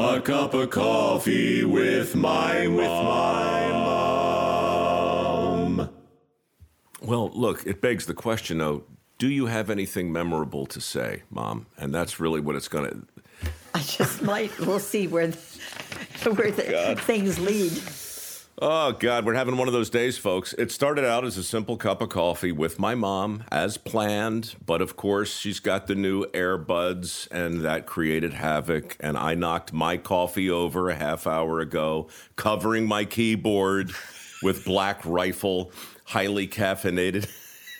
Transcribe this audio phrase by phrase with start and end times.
[0.00, 3.68] A cup of coffee with my with my
[5.76, 5.90] mom.
[7.02, 8.84] Well, look, it begs the question though,
[9.18, 11.66] do you have anything memorable to say, mom?
[11.76, 13.02] And that's really what it's going to
[13.74, 14.58] I just might.
[14.58, 15.36] We'll see where the,
[16.32, 17.72] where the things lead.
[18.62, 20.52] Oh, God, we're having one of those days, folks.
[20.58, 24.54] It started out as a simple cup of coffee with my mom, as planned.
[24.66, 28.98] But of course, she's got the new earbuds, and that created havoc.
[29.00, 33.92] And I knocked my coffee over a half hour ago, covering my keyboard
[34.42, 35.72] with Black Rifle,
[36.04, 37.30] highly caffeinated.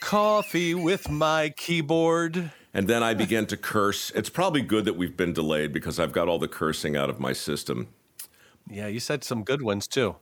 [0.00, 2.52] Coffee with my keyboard.
[2.72, 4.12] And then I began to curse.
[4.14, 7.20] It's probably good that we've been delayed because I've got all the cursing out of
[7.20, 7.88] my system.
[8.66, 10.16] Yeah, you said some good ones too.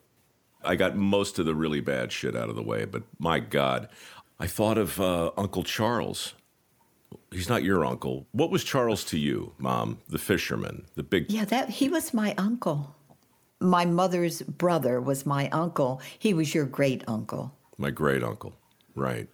[0.65, 3.89] I got most of the really bad shit out of the way, but my God,
[4.41, 6.35] I thought of uh, Uncle Charles.
[7.31, 8.27] He's not your uncle.
[8.33, 9.99] What was Charles to you, Mom?
[10.09, 11.31] The fisherman, the big.
[11.31, 12.95] Yeah, that he was my uncle.
[13.61, 16.01] My mother's brother was my uncle.
[16.19, 17.55] He was your great uncle.
[17.77, 18.55] My great uncle.
[18.95, 19.29] Right.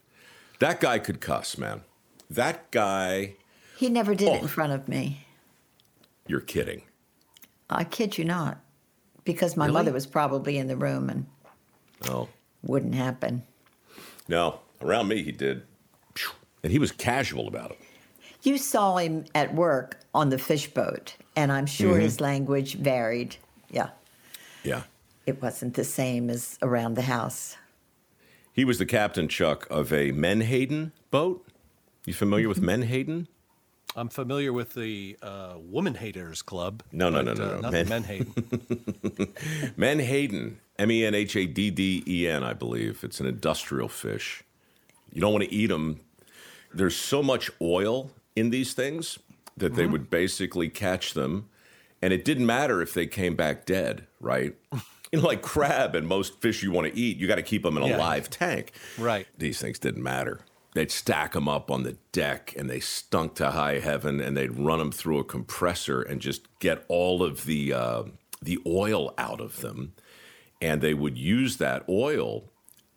[0.60, 1.82] That guy could cuss, man.
[2.30, 3.34] That guy.
[3.76, 4.48] He never did it in Oh.
[4.48, 5.26] front of me.
[6.26, 6.82] You're kidding.
[7.68, 8.60] I kid you not,
[9.24, 9.74] because my Really?
[9.74, 11.26] mother was probably in the room and
[12.08, 12.28] Oh.
[12.62, 13.42] wouldn't happen.
[14.28, 15.62] No, around me he did.
[16.62, 17.78] And he was casual about it.
[18.42, 22.00] You saw him at work on the fish boat, and I'm sure Mhm.
[22.02, 23.36] his language varied.
[23.70, 23.90] Yeah,
[24.62, 24.84] Yeah.
[25.26, 27.56] it wasn't the same as around the house.
[28.52, 31.46] He was the captain, Chuck, of a Menhaden boat.
[32.06, 33.26] You familiar with Menhaden?
[33.96, 36.82] I'm familiar with the uh, Woman Haters Club.
[36.92, 37.60] No, no, but, no, no, uh, no.
[37.60, 39.74] Not Men- the Menhaden.
[39.76, 43.04] Menhaden, M E N H A D D E N, I believe.
[43.04, 44.42] It's an industrial fish.
[45.12, 46.00] You don't want to eat them.
[46.72, 49.18] There's so much oil in these things
[49.56, 49.92] that they Mhm.
[49.92, 51.48] would basically catch them,
[52.02, 54.54] and it didn't matter if they came back dead, right?
[55.12, 57.62] you know, like crab and most fish you want to eat, you got to keep
[57.62, 57.98] them in a Yeah.
[57.98, 58.72] live tank.
[58.98, 59.28] Right.
[59.38, 60.40] These things didn't matter.
[60.74, 64.58] They'd stack them up on the deck and they stunk to high heaven and they'd
[64.58, 68.02] run them through a compressor and just get all of the, uh,
[68.42, 69.94] the oil out of them.
[70.60, 72.44] And they would use that oil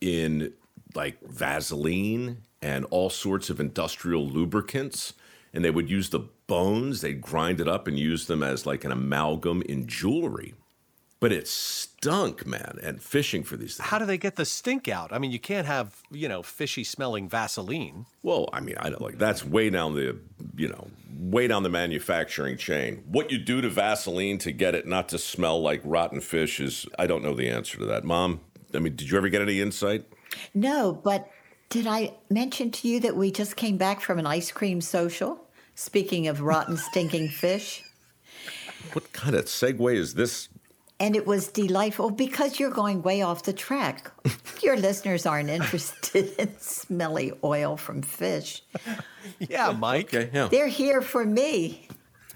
[0.01, 0.53] in
[0.95, 5.13] like Vaseline and all sorts of industrial lubricants.
[5.53, 8.85] And they would use the bones, they'd grind it up and use them as like
[8.85, 10.55] an amalgam in jewelry.
[11.19, 13.89] But it stunk, man, and fishing for these things.
[13.89, 15.11] How do they get the stink out?
[15.11, 18.05] I mean, you can't have you know fishy smelling Vaseline.
[18.21, 20.17] Well, I mean, I don't like that's way down the,
[20.55, 20.87] you know,
[21.19, 23.03] way down the manufacturing chain.
[23.07, 26.85] What you do to Vaseline to get it not to smell like rotten fish is
[26.99, 28.03] I don't know the answer to that.
[28.03, 28.41] Mom,
[28.75, 30.05] I mean, did you ever get any insight?
[30.53, 31.31] No, but
[31.69, 35.43] did I mention to you that we just came back from an ice cream social?
[35.75, 37.83] Speaking of rotten, stinking fish.
[38.93, 40.49] What kind of segue is this?
[40.99, 44.11] And it was delightful because you're going way off the track.
[44.63, 48.63] Your listeners aren't interested in smelly oil from fish.
[49.39, 50.13] Yeah, Mike.
[50.13, 50.47] Okay, yeah.
[50.47, 51.87] They're here for me.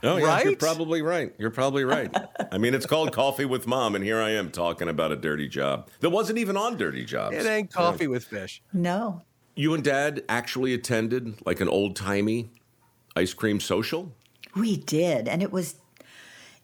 [0.03, 1.33] Oh, yeah, you're probably right.
[1.37, 2.15] You're probably right.
[2.51, 5.47] I mean, it's called Coffee with Mom, and here I am talking about a dirty
[5.47, 7.35] job that wasn't even on Dirty Jobs.
[7.35, 8.63] It ain't coffee with fish.
[8.73, 9.21] No.
[9.55, 12.49] You and Dad actually attended like an old timey
[13.15, 14.11] ice cream social?
[14.55, 15.75] We did, and it was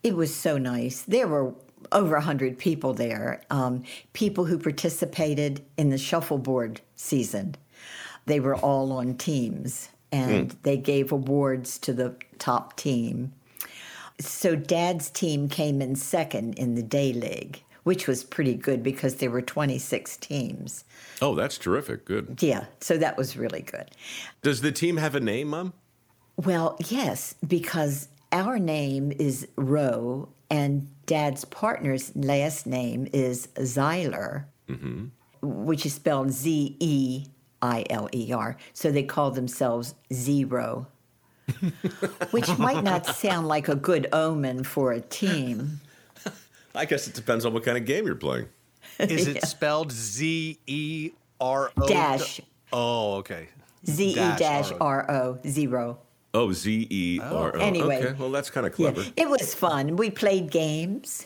[0.03, 1.01] it was so nice.
[1.03, 1.53] There were
[1.91, 7.55] over a hundred people there, um, people who participated in the shuffleboard season.
[8.25, 13.33] They were all on teams, and they gave awards to the top team.
[14.19, 19.15] So Dad's team came in second in the day league, which was pretty good because
[19.15, 20.83] there were twenty six teams.
[21.21, 22.05] Oh, that's terrific.
[22.05, 22.41] Good.
[22.41, 23.89] Yeah, so that was really good.
[24.41, 25.73] Does the team have a name, Mom?
[26.35, 35.05] Well, yes, because our name is Rowe And Dad's partner's last name is Zeiler, mm-hmm.
[35.41, 37.25] which is spelled Z E
[37.61, 38.57] I L E R.
[38.73, 40.87] So they call themselves Zero,
[42.31, 45.79] which might not sound like a good omen for a team.
[46.75, 48.49] I guess it depends on what kind of game you're playing.
[48.99, 51.87] Is it spelled Z E R O?
[51.87, 52.41] Dash.
[52.73, 53.47] Oh, okay.
[53.85, 54.85] Z E dash R O.
[54.85, 55.99] R O, zero.
[56.37, 57.51] Oh, Z E R O.
[57.55, 57.59] Oh.
[57.59, 58.03] Anyway.
[58.03, 59.09] Okay, well, that's kind of Yeah, clever.
[59.15, 59.95] it was fun.
[59.95, 61.25] We played games.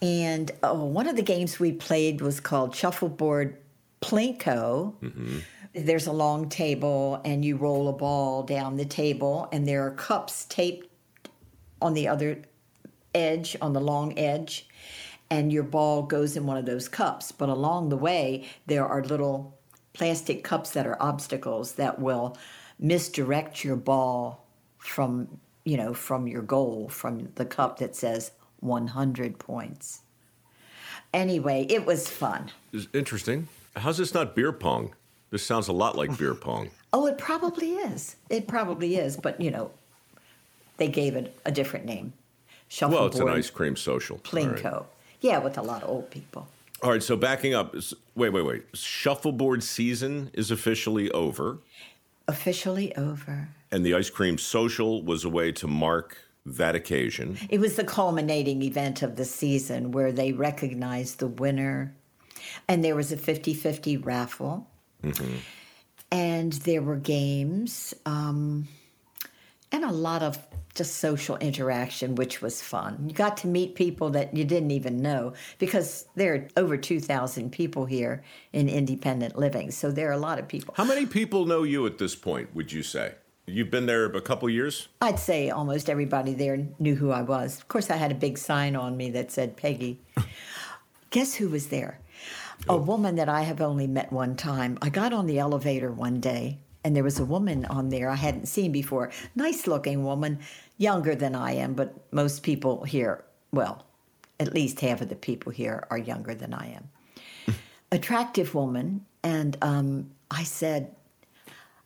[0.00, 3.56] And oh, one of the games we played was called Shuffleboard
[4.00, 4.94] Plinko.
[5.02, 5.38] Mm-hmm.
[5.74, 9.90] There's a long table, and you roll a ball down the table, and there are
[9.90, 10.88] cups taped
[11.80, 12.42] on the other
[13.14, 14.68] edge, on the long edge,
[15.30, 17.32] and your ball goes in one of those cups.
[17.32, 19.58] But along the way, there are little
[19.92, 22.36] plastic cups that are obstacles that will
[22.78, 24.44] misdirect your ball
[24.78, 25.28] from,
[25.64, 30.02] you know, from your goal, from the cup that says 100 points.
[31.12, 32.50] Anyway, it was fun.
[32.72, 33.48] It's interesting.
[33.76, 34.94] How's this not beer pong?
[35.30, 36.70] This sounds a lot like beer pong.
[36.90, 38.16] Oh, it probably is.
[38.30, 39.70] It probably is, but you know,
[40.78, 42.14] they gave it a different name.
[42.68, 44.16] Shuffleboard Well, it's an ice cream social.
[44.16, 44.56] All right.
[44.56, 44.86] Plinko.
[45.20, 46.48] Yeah, with a lot of old people.
[46.82, 47.74] All right, so backing up.
[48.14, 48.64] Wait, wait, wait.
[48.72, 51.58] Shuffleboard season is officially over,
[52.28, 53.48] Officially over.
[53.72, 57.38] and the ice cream social was a way to mark that occasion.
[57.48, 61.94] It was the culminating event of the season where they recognized the winner.
[62.66, 64.66] And there was a 50 50 raffle.
[66.10, 68.68] And there were games um,
[69.70, 70.38] and a lot of
[70.78, 73.04] just social interaction, which was fun.
[73.06, 77.50] You got to meet people that you didn't even know because there are over 2,000
[77.50, 78.22] people here
[78.52, 79.70] in independent living.
[79.70, 80.74] So there are a lot of people.
[80.76, 83.14] How many people know you at this point, would you say?
[83.46, 84.88] You've been there a couple years?
[85.00, 87.58] I'd say almost everybody there knew who I was.
[87.58, 90.00] Of course, I had a big sign on me that said Peggy.
[91.10, 91.98] Guess who was there?
[92.68, 94.78] A woman that I have only met one time.
[94.82, 98.16] I got on the elevator one day, and there was a woman on there I
[98.16, 99.10] hadn't seen before.
[99.34, 100.40] Nice looking woman,
[100.78, 103.84] younger than I am, but most people here, well,
[104.40, 107.54] at least half of the people here are younger than I am.
[107.92, 110.94] Attractive woman, and um, I said,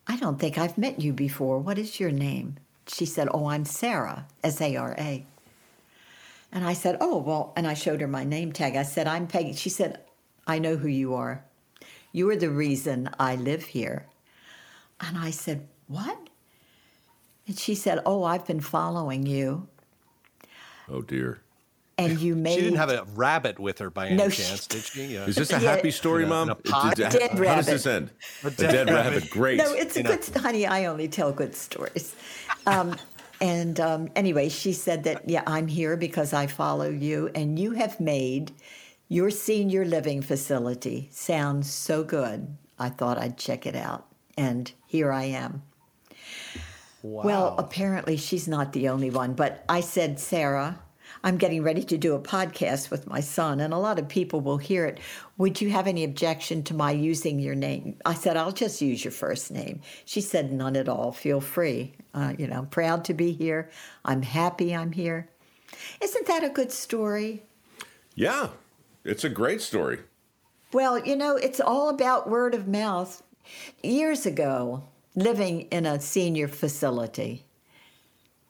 [0.06, 1.58] I don't think I've met you before.
[1.58, 2.56] What is your name?
[2.86, 5.24] She said, Oh, I'm Sarah, S A R A.
[6.50, 8.76] And I said, Oh, well, and I showed her my name tag.
[8.76, 9.54] I said, I'm Peggy.
[9.54, 10.00] She said,
[10.46, 11.44] I know who you are.
[12.10, 14.06] You are the reason I live here.
[15.00, 16.18] And I said, What?
[17.52, 19.68] And she said, Oh, I've been following you.
[20.90, 21.42] Oh, dear.
[21.98, 22.54] And you made.
[22.54, 25.04] She didn't have a rabbit with her by any No, chance, she- did she?
[25.14, 25.26] Yeah.
[25.26, 26.48] Is this a happy story, In Mom?
[26.48, 27.56] in a A dead how rabbit.
[27.56, 28.10] does this end?
[28.42, 29.12] A dead dead, rabbit.
[29.16, 29.30] rabbit.
[29.30, 29.58] Great.
[29.58, 30.16] No, it's a You know.
[30.16, 30.66] good, honey.
[30.66, 32.16] I only tell good stories.
[32.66, 32.96] Um,
[33.42, 37.72] and um, anyway, she said that, yeah, I'm here because I follow you, and you
[37.72, 38.52] have made
[39.10, 42.56] your senior living facility sound so good.
[42.78, 44.06] I thought I'd check it out.
[44.38, 45.62] And here I am.
[47.02, 47.24] Wow.
[47.24, 50.78] Well, apparently she's not the only one, but I said, Sarah,
[51.24, 54.40] I'm getting ready to do a podcast with my son, and a lot of people
[54.40, 54.98] will hear it.
[55.38, 57.96] Would you have any objection to my using your name?
[58.04, 59.80] I said, I'll just use your first name.
[60.04, 61.12] She said, None at all.
[61.12, 61.94] Feel free.
[62.14, 63.70] Uh, you know, I'm proud to be here.
[64.04, 65.28] I'm happy I'm here.
[66.00, 67.42] Isn't that a good story?
[68.14, 68.48] yeah,
[69.04, 70.00] it's a great story.
[70.72, 73.22] Well, you know, it's all about word of mouth.
[73.82, 77.44] Years ago, living in a senior facility,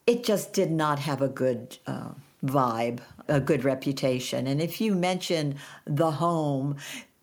[0.05, 2.09] it just did not have a good uh,
[2.43, 4.47] vibe, a good reputation.
[4.47, 5.55] And if you mention
[5.85, 6.77] the home,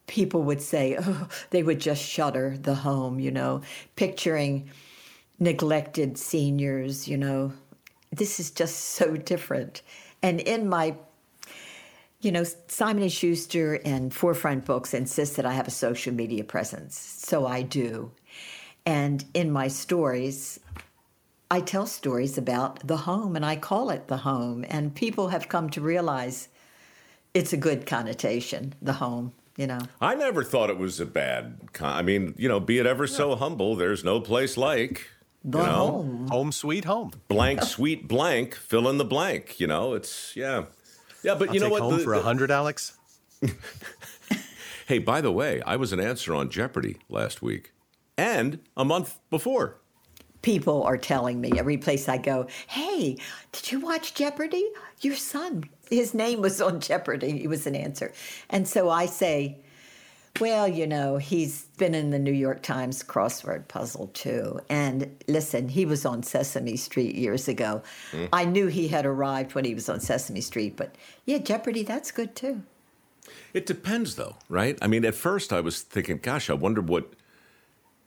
[0.07, 3.63] people would say, oh, they would just shudder the home, you know,
[3.97, 4.71] picturing
[5.39, 7.53] neglected seniors, you know.
[8.13, 9.83] This is just so different.
[10.23, 10.97] And in my
[12.23, 16.45] you know, Simon and Schuster and Forefront Books insist that I have a social media
[16.45, 18.13] presence, so I do.
[18.87, 20.59] And in my stories,
[21.51, 24.65] I tell stories about the home, and I call it the home.
[24.69, 26.49] And people have come to realize
[27.35, 29.33] it's a good connotation, the home.
[29.57, 31.59] You know, I never thought it was a bad.
[31.75, 35.07] Con- I mean, you know, be it ever so humble, there's no place like
[35.45, 36.29] the you know, home.
[36.29, 37.11] home sweet home.
[37.29, 39.61] blank, sweet blank, fill in the blank.
[39.61, 40.65] You know, it's yeah,
[41.23, 41.35] yeah.
[41.35, 41.83] But I'll you know take what?
[41.83, 42.97] home The- for a hundred, Alex.
[44.87, 47.73] hey, by the way, I was an answer on Jeopardy last week,
[48.21, 49.79] and a month before.
[50.43, 53.17] People are telling me every place I go, "Hey,
[53.53, 54.67] did you watch Jeopardy?
[55.01, 57.39] Your son, his name was on Jeopardy.
[57.39, 58.13] He was an answer."
[58.51, 59.59] And so I say,
[60.41, 64.61] Well, you know, he's been in the New York Times crossword puzzle too.
[64.69, 64.97] And
[65.27, 67.83] listen, he was on Sesame Street years ago.
[68.13, 68.29] Mm.
[68.33, 70.95] I knew he had arrived when he was on Sesame Street, but
[71.27, 72.63] yeah, Jeopardy, that's good too.
[73.53, 74.79] It depends though, right?
[74.81, 77.13] I mean, at first I was thinking, gosh, I wonder what,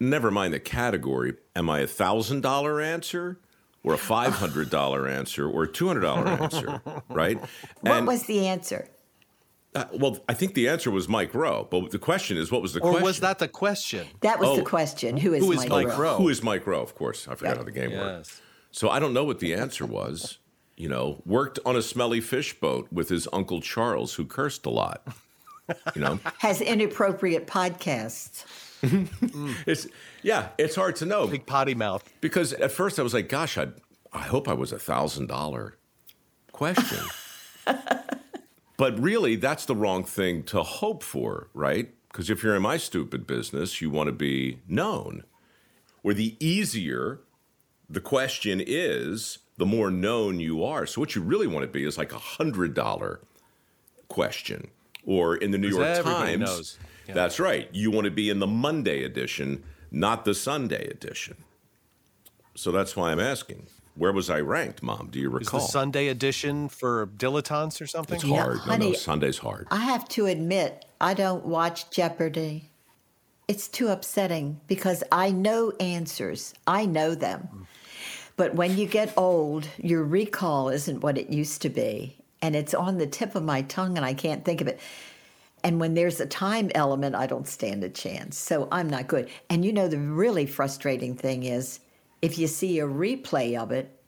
[0.10, 1.34] never mind the category.
[1.56, 3.40] Am I a $1,000 answer?
[3.86, 7.38] Or a $500 answer or a $200 answer, right?
[7.82, 8.88] What and, was the answer?
[9.76, 12.74] Uh, well, I think the answer was Mike Rowe, but the question is, what was
[12.74, 13.04] the or question?
[13.04, 14.08] was that the question?
[14.22, 15.18] That was oh, the question.
[15.18, 15.98] Who is, who is Mike, Mike Rowe?
[15.98, 16.16] Rowe?
[16.16, 16.82] Who is Mike Rowe?
[16.82, 18.00] Of course, I forgot how the game yes.
[18.00, 18.42] worked.
[18.72, 20.38] So I don't know what the answer was.
[20.78, 24.70] You know, worked on a smelly fish boat with his uncle Charles, who cursed a
[24.70, 25.06] lot.
[25.96, 28.46] You know, has inappropriate podcasts.
[29.66, 29.88] it's
[30.22, 31.28] yeah, it's hard to know.
[31.28, 32.04] Big potty mouth.
[32.22, 33.68] Because at first I was like, gosh, I
[34.12, 35.78] I hope I was a thousand dollar
[36.52, 37.00] question.
[38.78, 41.94] But really, that's the wrong thing to hope for, right?
[42.12, 45.24] Because if you're in my stupid business, you want to be known.
[46.02, 47.22] Where the easier
[47.90, 50.86] the question is, the more known you are.
[50.86, 53.22] So what you really want to be is like a hundred dollar
[54.08, 54.70] question.
[55.06, 57.14] Or in the New York Times, yeah.
[57.14, 57.70] that's right.
[57.72, 61.38] You want to be in the Monday edition, not the Sunday edition.
[62.56, 63.68] So that's why I'm asking.
[63.96, 65.10] Where was I ranked, Mom?
[65.12, 65.60] Do you recall?
[65.60, 68.16] Is the Sunday edition for dilettantes or something?
[68.16, 68.58] It's hard.
[68.58, 69.68] no, honey, no, Sunday's hard.
[69.70, 72.72] I have to admit, I don't watch Jeopardy.
[73.48, 76.54] It's too upsetting because I know answers.
[76.66, 77.68] I know them.
[78.36, 82.18] But when you get old, your recall isn't what it used to be.
[82.42, 84.80] And it's on the tip of my tongue and I can't think of it.
[85.64, 88.38] And when there's a time element, I don't stand a chance.
[88.38, 89.30] So I'm not good.
[89.50, 91.80] And you know, the really frustrating thing is
[92.22, 94.04] if you see a replay of it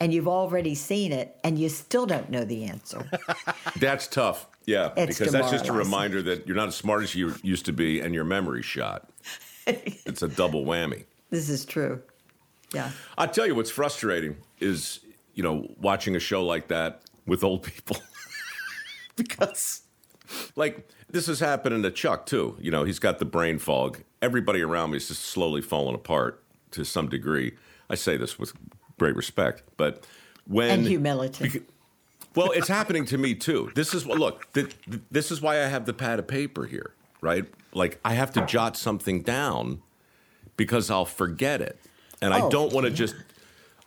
[0.00, 3.08] and you've already seen it and you still don't know the answer.
[3.80, 4.48] that's tough.
[4.66, 7.66] Yeah, it's because that's just a reminder that you're not as smart as you used
[7.66, 9.10] to be and your memory's shot.
[9.66, 11.04] it's a double whammy.
[11.30, 12.02] This is true.
[12.72, 12.90] Yeah.
[13.18, 15.00] I tell you what's frustrating is,
[15.34, 17.96] you know, watching a show like that with old people.
[19.16, 19.82] because
[20.56, 22.56] like this is happening to Chuck too.
[22.60, 24.00] You know, he's got the brain fog.
[24.22, 27.54] Everybody around me is just slowly falling apart to some degree.
[27.90, 28.52] I say this with
[28.98, 30.06] great respect, but
[30.46, 31.48] when and humility.
[31.48, 31.62] Beca-
[32.34, 33.70] well, it's happening to me too.
[33.74, 34.52] This is what look.
[34.52, 34.74] Th-
[35.10, 37.44] this is why I have the pad of paper here, right?
[37.72, 39.82] Like I have to jot something down
[40.56, 41.78] because I'll forget it,
[42.20, 43.14] and oh, I don't want to just.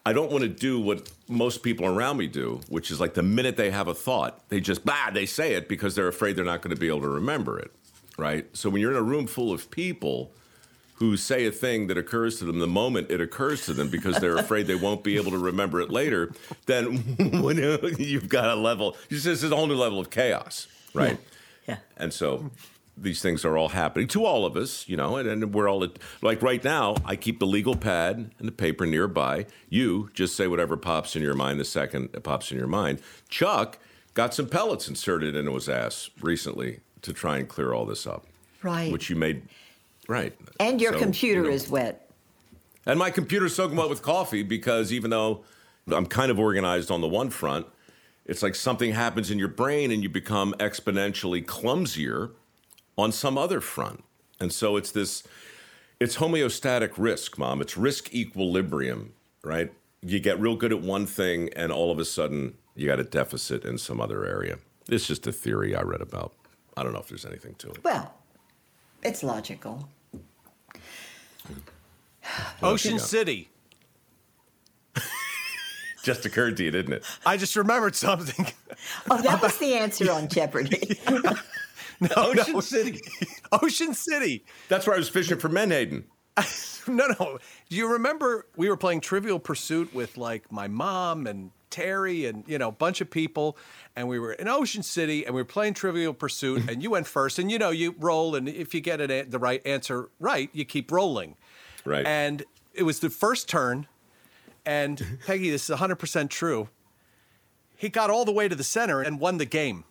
[0.07, 3.23] I don't want to do what most people around me do, which is like the
[3.23, 6.45] minute they have a thought, they just bah, they say it because they're afraid they're
[6.45, 7.71] not going to be able to remember it,
[8.17, 8.47] right?
[8.55, 10.31] So when you're in a room full of people
[10.95, 14.17] who say a thing that occurs to them the moment it occurs to them because
[14.19, 16.31] they're afraid they won't be able to remember it later,
[16.67, 16.85] then
[17.43, 17.57] when
[17.99, 21.17] you've got a level, this is a whole new level of chaos, right?
[21.67, 21.75] Yeah.
[21.75, 21.77] yeah.
[21.97, 22.49] And so
[22.97, 25.83] these things are all happening to all of us, you know, and, and we're all
[25.83, 29.45] at, like right now, I keep the legal pad and the paper nearby.
[29.69, 32.99] You just say whatever pops in your mind the second it pops in your mind.
[33.29, 33.79] Chuck
[34.13, 38.25] got some pellets inserted into his ass recently to try and clear all this up.
[38.63, 38.91] Right.
[38.91, 39.43] Which you made
[40.07, 40.33] Right.
[40.59, 42.09] And your so, computer you know, is wet.
[42.85, 45.43] And my computer's soaking wet with coffee because even though
[45.91, 47.67] I'm kind of organized on the one front,
[48.25, 52.31] it's like something happens in your brain and you become exponentially clumsier
[52.97, 54.03] on some other front.
[54.39, 55.23] And so it's this
[55.99, 57.61] it's homeostatic risk, mom.
[57.61, 59.13] It's risk equilibrium,
[59.43, 59.71] right?
[60.01, 63.03] You get real good at one thing and all of a sudden you got a
[63.03, 64.59] deficit in some other area.
[64.87, 66.33] It's just a theory I read about.
[66.75, 67.83] I don't know if there's anything to it.
[67.83, 68.13] Well,
[69.03, 69.89] it's logical.
[72.61, 73.49] Ocean City.
[76.03, 77.03] just occurred to you, didn't it?
[77.25, 78.47] I just remembered something.
[79.09, 80.99] Oh, that was the answer on Jeopardy.
[82.01, 82.59] no, Ocean no.
[82.59, 83.01] City.
[83.51, 84.45] Ocean City.
[84.69, 86.03] That's where I was fishing for Menhaden.
[86.87, 87.39] no, no.
[87.69, 92.43] Do you remember we were playing Trivial Pursuit with like my mom and Terry and
[92.47, 93.57] you know a bunch of people,
[93.95, 97.07] and we were in Ocean City and we were playing Trivial Pursuit, and you went
[97.07, 100.49] first, and you know you roll, and if you get it the right answer right,
[100.53, 101.35] you keep rolling.
[101.83, 102.05] Right.
[102.05, 103.87] And it was the first turn,
[104.65, 106.69] and Peggy, this is 100% true.
[107.75, 109.83] He got all the way to the center and won the game.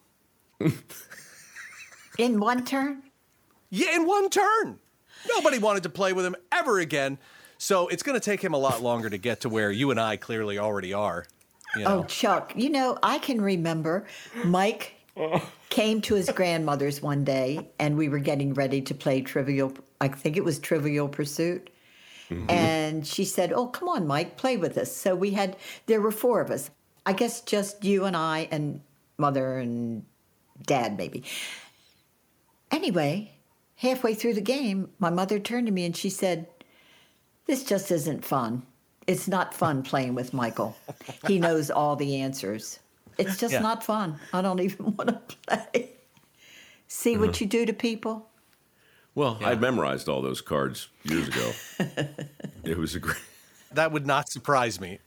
[2.19, 3.03] In one turn?
[3.71, 4.79] Yeah, in one turn.
[5.29, 7.19] Nobody wanted to play with him ever again.
[7.59, 9.99] So it's going to take him a lot longer to get to where you and
[9.99, 11.25] I clearly already are.
[11.75, 12.01] You know?
[12.01, 14.07] Oh, Chuck, you know, I can remember
[14.45, 14.95] Mike
[15.71, 20.09] came to his grandmother's one day and we were getting ready to play Trivial, I
[20.09, 21.71] think it was Trivial Pursuit.
[22.31, 22.51] Mm-hmm.
[22.51, 24.95] And she said, Oh, come on, Mike, play with us.
[24.95, 25.57] So we had,
[25.87, 26.71] there were four of us.
[27.05, 28.81] I guess just you and I and
[29.17, 30.05] mother and
[30.65, 31.25] dad, maybe.
[32.71, 33.33] Anyway,
[33.77, 36.47] halfway through the game, my mother turned to me and she said,
[37.47, 38.63] This just isn't fun.
[39.07, 40.77] It's not fun playing with Michael.
[41.27, 42.81] He knows all the answers.
[43.19, 43.61] It's just Yeah.
[43.61, 44.19] not fun.
[44.33, 45.91] I don't even want to play.
[46.89, 47.45] See what mm-hmm.
[47.45, 48.29] you do to people?
[49.15, 51.53] Well, I memorized all those cards years ago.
[52.65, 53.17] it was a great.
[53.73, 54.99] That would not surprise me.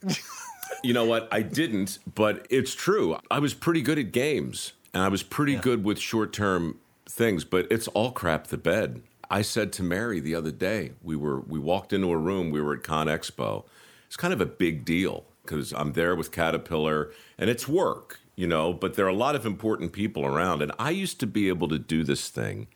[0.83, 1.27] You know what?
[1.31, 3.17] I didn't, but it's true.
[3.29, 7.43] I was pretty good at games and I was pretty good with short term things,
[7.43, 9.01] but it's all crap the bed.
[9.29, 12.61] I said to Mary the other day, we were we walked into a room, we
[12.61, 13.65] were at Con Expo.
[14.07, 18.47] It's kind of a big deal because I'm there with Caterpillar and it's work, you
[18.47, 20.61] know, but there are a lot of important people around.
[20.61, 22.67] And I used to be able to do this thing.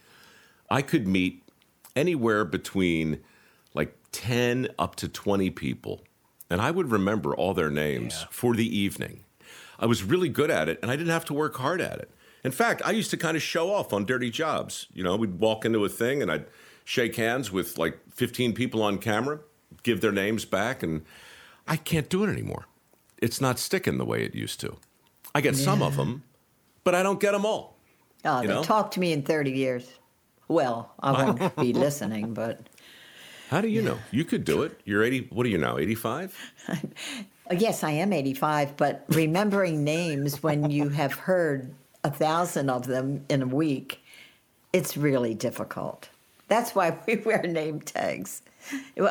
[0.70, 1.44] I could meet
[1.96, 3.20] anywhere between
[3.74, 6.02] like 10 up to 20 people,
[6.50, 9.24] and I would remember all their names for the evening.
[9.80, 12.12] I was really good at it, and I didn't have to work hard at it.
[12.44, 14.88] In fact, I used to kind of show off on dirty jobs.
[14.94, 16.46] You know, we'd walk into a thing and I'd
[16.84, 19.40] shake hands with like 15 people on camera,
[19.84, 21.04] give their names back, and
[21.68, 22.66] I can't do it anymore.
[23.22, 24.78] It's not sticking the way it used to.
[25.34, 26.24] I get some of them,
[26.84, 27.78] but I don't get them all.
[28.26, 28.64] Oh, they know?
[28.64, 29.90] talk to me in 30 years.
[30.50, 32.60] Well, I won't be listening, but
[33.50, 33.98] How do you know?
[34.12, 34.80] You could do it.
[34.84, 36.38] You're 80, what are you now, 85?
[36.68, 36.76] Uh,
[37.58, 43.26] Yes, I am 85, but remembering names when you have heard a thousand of them
[43.30, 44.00] in a week,
[44.72, 46.10] it's really difficult.
[46.48, 48.42] That's why we wear name tags.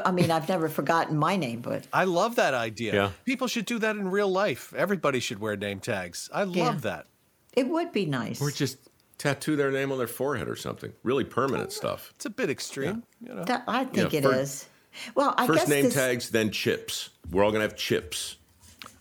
[0.04, 2.94] I mean, I've never forgotten my name, but I love that idea.
[2.94, 3.10] Yeah.
[3.26, 4.72] People should do that in real life.
[4.74, 6.30] Everybody should wear name tags.
[6.32, 6.80] I love Yeah.
[6.80, 7.06] that.
[7.54, 8.40] it would be nice.
[8.40, 8.78] Or just
[9.18, 10.90] tattoo their name on their forehead or something.
[11.02, 12.12] Really permanent stuff.
[12.16, 13.44] It's a bit extreme, you know.
[13.44, 14.66] That- I think Yeah, it fir- is.
[15.14, 17.10] Well, I First guess name this, tags, then chips.
[17.30, 18.36] We're all going to have chips.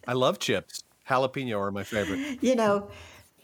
[0.05, 0.83] I love chips.
[1.09, 2.39] Jalapeno are my favorite.
[2.43, 2.89] you know,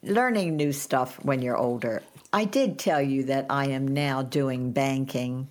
[0.03, 2.03] learning new stuff when you're older.
[2.33, 5.47] I did tell you that I am now doing banking.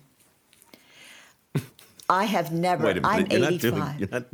[2.09, 2.85] I have never.
[2.85, 3.07] Wait a minute.
[3.07, 4.25] I'm you're, not doing, you're, not,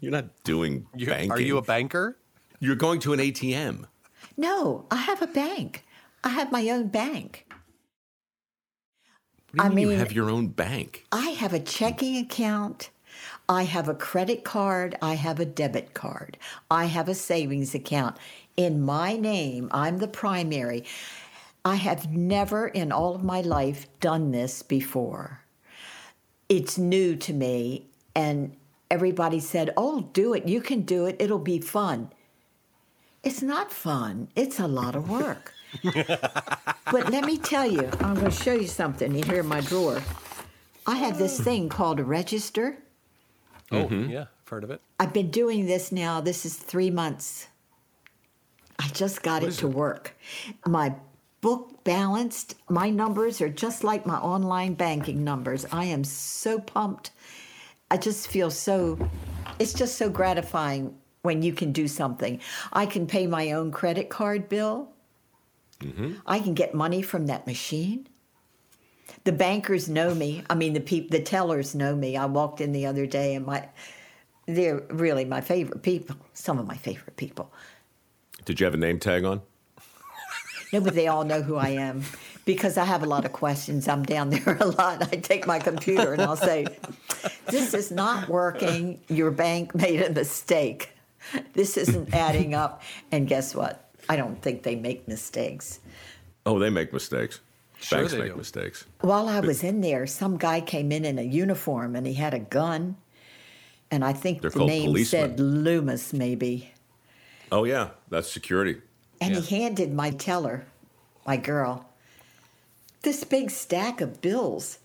[0.00, 1.32] you're not doing You- banking.
[1.32, 2.16] Are you a banker?
[2.60, 3.84] You're going to an ATM.
[4.36, 5.84] No, I have a bank.
[6.24, 7.46] I have my own bank.
[9.52, 11.06] What do you I mean, you have your own bank?
[11.12, 12.90] I have a checking account.
[13.48, 14.96] I have a credit card.
[15.00, 16.36] I have a debit card.
[16.70, 18.16] I have a savings account.
[18.58, 20.84] In my name, I'm the primary.
[21.64, 25.44] I have never in all of my life done this before.
[26.48, 28.56] It's new to me, and
[28.90, 30.48] everybody said, Oh, do it.
[30.48, 31.14] You can do it.
[31.20, 32.10] It'll be fun.
[33.22, 35.54] It's not fun, it's a lot of work.
[35.84, 40.02] but let me tell you, I'm going to show you something here in my drawer.
[40.84, 42.78] I have this thing called a register.
[43.70, 44.10] Oh, mm-hmm.
[44.10, 44.22] yeah.
[44.42, 44.80] I've heard of it.
[44.98, 47.46] I've been doing this now, this is three months.
[48.78, 50.16] I just got it to work.
[50.66, 50.94] My
[51.40, 55.66] book balanced, my numbers are just like my online banking numbers.
[55.72, 57.10] I am so pumped.
[57.90, 58.98] I just feel so,
[59.58, 62.40] it's just so gratifying when you can do something.
[62.72, 64.90] I can pay my own credit card bill.
[66.26, 68.08] I can get money from that machine.
[69.24, 70.42] The bankers know me.
[70.50, 72.16] I mean, the peop- the tellers know me.
[72.16, 73.68] I walked in the other day, and my
[74.46, 76.16] they're really my favorite people.
[76.32, 77.52] Some of my favorite people.
[78.48, 79.42] Did you have a name tag on?
[80.72, 82.02] No, but they all know who I am
[82.44, 83.88] because I have a lot of questions.
[83.88, 85.02] I'm down there a lot.
[85.02, 86.66] I take my computer and I'll say,
[87.46, 89.00] "This is not working.
[89.08, 90.90] Your bank made a mistake.
[91.54, 92.82] This isn't adding up."
[93.12, 93.90] And guess what?
[94.10, 95.80] I don't think they make mistakes.
[96.44, 97.40] Oh, they make mistakes.
[97.80, 98.36] Sure Banks make do.
[98.36, 98.84] mistakes.
[99.00, 102.34] While I was in there, some guy came in in a uniform and he had
[102.34, 102.96] a gun.
[103.90, 106.72] And I think They're the called name said Loomis, maybe.
[107.50, 107.90] Oh, yeah.
[108.08, 108.80] That's security.
[109.20, 109.40] And Yeah.
[109.40, 110.66] he handed my teller,
[111.26, 111.86] my girl,
[113.02, 114.78] this big stack of bills.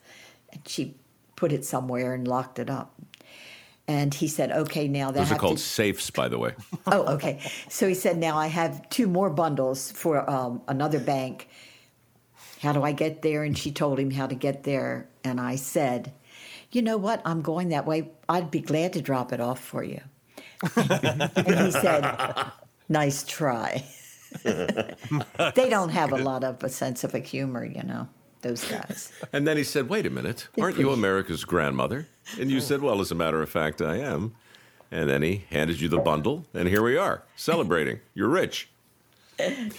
[0.51, 0.95] And she
[1.35, 2.93] put it somewhere and locked it up.
[3.87, 5.63] And he said, okay, now that Those are called to.
[5.63, 6.53] safes, by the way.
[6.87, 7.39] Oh, okay.
[7.69, 11.49] So he said, now I have two more bundles for um, another bank.
[12.61, 13.43] How do I get there?
[13.43, 15.07] And she told him how to get there.
[15.23, 16.13] And I said,
[16.71, 17.21] you know what?
[17.25, 18.09] I'm going that way.
[18.29, 20.01] I'd be glad to drop it off for you.
[20.75, 22.51] and he said,
[22.89, 23.83] nice try.
[24.43, 28.07] they don't have a lot of a sense of a humor, you know,
[28.41, 29.11] those guys.
[29.31, 30.47] And then he said, Wait a minute.
[30.59, 32.07] Aren't you America's grandmother?
[32.39, 32.61] And you oh.
[32.61, 34.33] said, Well, as a matter of fact, I am.
[34.91, 37.99] And then he handed you the bundle, and here we are, celebrating.
[38.13, 38.69] You're rich.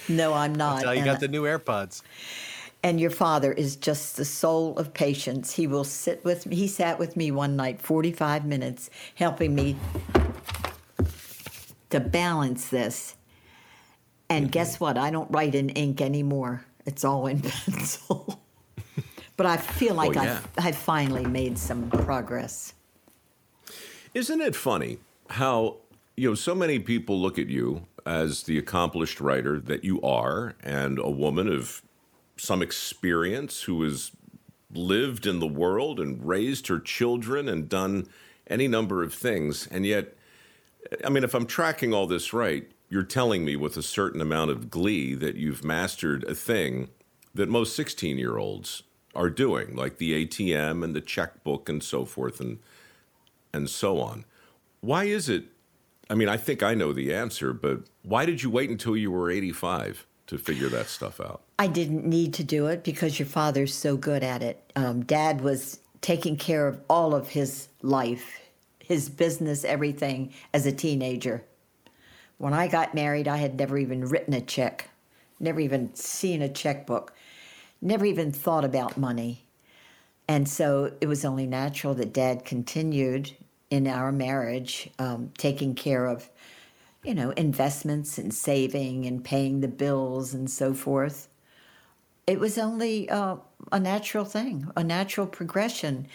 [0.09, 0.83] No, I'm not.
[0.83, 2.01] Now you And got the new AirPods.
[2.83, 5.53] And your father is just the soul of patience.
[5.53, 6.55] He will sit with me.
[6.57, 9.77] He sat with me one night, 45 minutes, helping me
[11.89, 13.15] to balance this.
[14.29, 14.51] And mm-hmm.
[14.51, 14.97] guess what?
[14.97, 16.65] I don't write in ink anymore.
[16.85, 18.41] It's all in pencil.
[19.37, 20.39] But I feel like Oh, yeah.
[20.57, 22.73] I've, I've finally made some progress.
[24.13, 25.77] Isn't it funny how
[26.15, 30.55] you know so many people look at you as the accomplished writer that you are
[30.63, 31.81] and a woman of
[32.37, 34.11] some experience who has
[34.71, 38.07] lived in the world and raised her children and done
[38.47, 40.13] any number of things and yet
[41.03, 44.51] I mean if I'm tracking all this right you're telling me with a certain amount
[44.51, 46.89] of glee that you've mastered a thing
[47.33, 48.83] that most 16 year olds
[49.15, 52.59] are doing like the ATM and the checkbook and so forth and
[53.53, 54.25] and so on.
[54.81, 55.45] Why is it?
[56.09, 59.11] I mean, I think I know the answer, but why did you wait until you
[59.11, 61.41] were 85 to figure that stuff out?
[61.57, 64.71] I didn't need to do it because your father's so good at it.
[64.75, 68.39] Um, Dad was taking care of all of his life,
[68.87, 71.43] his business, everything as a teenager.
[72.37, 74.89] When I got married, I had never even written a check,
[75.39, 77.13] never even seen a checkbook,
[77.81, 79.45] never even thought about money.
[80.27, 83.31] And so it was only natural that Dad continued
[83.69, 86.29] in our marriage, um, taking care of,
[87.03, 91.29] you know, investments and saving and paying the bills and so forth
[92.27, 93.37] it was only uh,
[93.71, 96.07] a natural thing, a natural progression.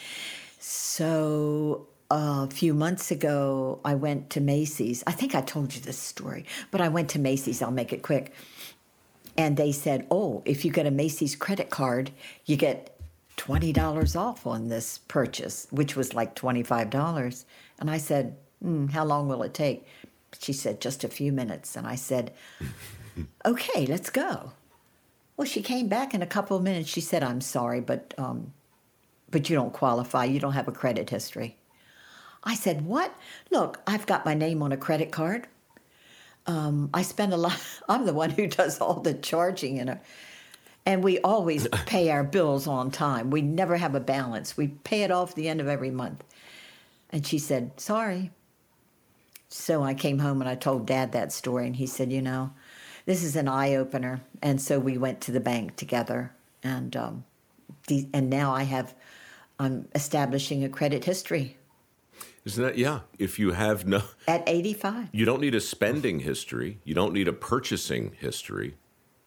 [0.59, 5.05] So a few months ago, I went to Macy's.
[5.07, 7.62] I think I told you this story, but I went to Macy's.
[7.62, 8.33] I'll make it quick.
[9.37, 12.11] And they said, oh, if you get a Macy's credit card,
[12.46, 12.99] you get
[13.37, 17.44] $20 off on this purchase, which was like $25.
[17.79, 19.87] And I said, mm, how long will it take?
[20.38, 21.77] She said, just a few minutes.
[21.77, 22.33] And I said,
[23.46, 24.53] okay, let's go.
[25.40, 26.90] Well, she came back in a couple of minutes.
[26.90, 28.53] She said, "I'm sorry, but um,
[29.31, 30.27] but you don't qualify.
[30.27, 31.57] You don't have a credit history."
[32.42, 33.14] I said, "What?
[33.50, 35.46] Look, I've got my name on a credit card.
[36.46, 37.59] Um, I spend a lot.
[37.88, 40.00] I'm the one who does all the charging and a,
[40.87, 43.31] and we always pay our bills on time.
[43.31, 44.57] We never have a balance.
[44.57, 46.24] We pay it off the end of every month."
[47.11, 48.31] And she said, "Sorry."
[49.48, 52.53] So I came home and I told Dad that story, and he said, "You know."
[53.07, 54.20] this is an eye opener.
[54.42, 57.24] And so we went to the bank together, and um,
[57.88, 58.94] the, and now I have
[59.59, 61.57] I'm establishing a credit history
[62.44, 63.00] Isn't that yeah?
[63.18, 65.09] If you have no at 85.
[65.12, 68.76] you don't need a spending history, you don't need a purchasing history,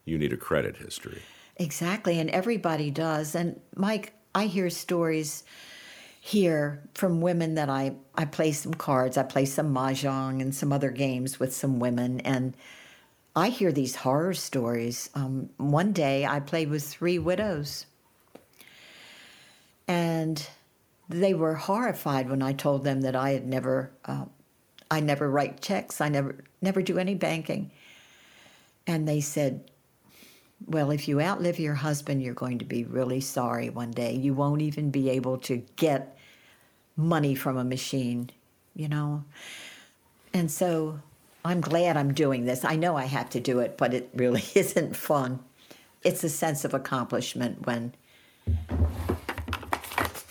[0.06, 1.22] you need a credit history.
[1.58, 3.36] Exactly, and everybody does.
[3.36, 5.44] And Mike, I hear stories
[6.20, 10.74] here from women that I I play some cards, I play some mahjong and some
[10.74, 12.58] other games with some women, and
[13.36, 15.10] I hear these horror stories.
[15.14, 17.86] Um, one day, I played with three widows,
[19.88, 20.48] and
[21.10, 24.26] they were horrified when I told them that I had never, uh,
[24.90, 27.72] I never write checks, I never never do any banking,
[28.88, 29.70] and they said,
[30.66, 34.14] well, if you outlive your husband, you're going to be really sorry one day.
[34.14, 36.18] You won't even be able to get
[36.96, 38.30] money from a machine,
[38.76, 39.24] you know?
[40.34, 41.00] And so
[41.44, 42.64] I'm glad I'm doing this.
[42.64, 45.40] I know I have to do it, but it really isn't fun.
[46.04, 47.94] It's a sense of accomplishment when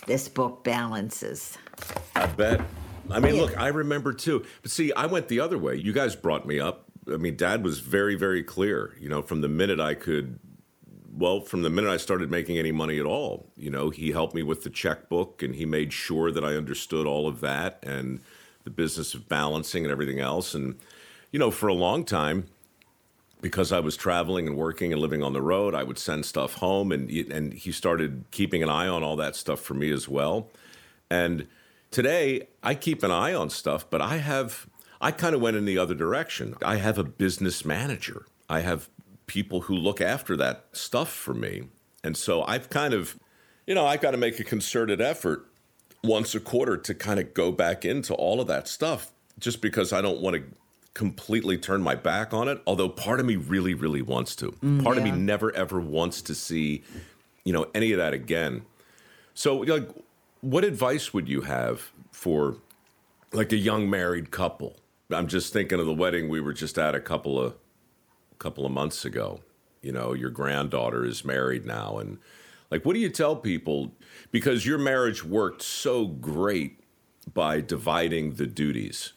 [0.05, 1.57] this book balances.
[2.15, 2.61] I bet.
[3.09, 3.41] I mean, Yeah.
[3.41, 4.45] look, I remember too.
[4.61, 5.75] But see, I went the other way.
[5.75, 6.85] You guys brought me up.
[7.11, 8.95] I mean, Dad was very, very clear.
[8.99, 10.39] You know, from the minute I could,
[11.11, 14.33] well, from the minute I started making any money at all, you know, he helped
[14.33, 18.21] me with the checkbook and he made sure that I understood all of that and
[18.63, 20.53] the business of balancing and everything else.
[20.53, 20.75] And,
[21.31, 22.45] you know, for a long time,
[23.43, 26.55] because I was traveling and working and living on the road, I would send stuff
[26.55, 30.07] home, and and he started keeping an eye on all that stuff for me as
[30.07, 30.49] well.
[31.11, 31.47] And
[31.91, 34.65] today, I keep an eye on stuff, but I have
[35.01, 36.55] I kind of went in the other direction.
[36.63, 38.25] I have a business manager.
[38.49, 38.89] I have
[39.27, 41.63] people who look after that stuff for me,
[42.01, 43.19] and so I've kind of,
[43.67, 45.45] you know, I've got to make a concerted effort
[46.01, 49.91] once a quarter to kind of go back into all of that stuff, just because
[49.91, 50.43] I don't want to
[50.93, 52.61] completely turn my back on it.
[52.67, 54.51] Although part of me really, really wants to.
[54.63, 56.83] Mm, part of me never ever wants to see,
[57.43, 58.63] you know, any of that again.
[59.33, 59.89] So, like,
[60.41, 62.57] what advice would you have for
[63.31, 64.77] like a young married couple?
[65.09, 67.55] I'm just thinking of the wedding we were just at a couple of
[68.39, 69.41] couple of months ago.
[69.81, 72.19] You know, your granddaughter is married now, and
[72.69, 73.91] like, what do you tell people?
[74.31, 76.79] Because your marriage worked so great
[77.31, 79.13] by dividing the duties.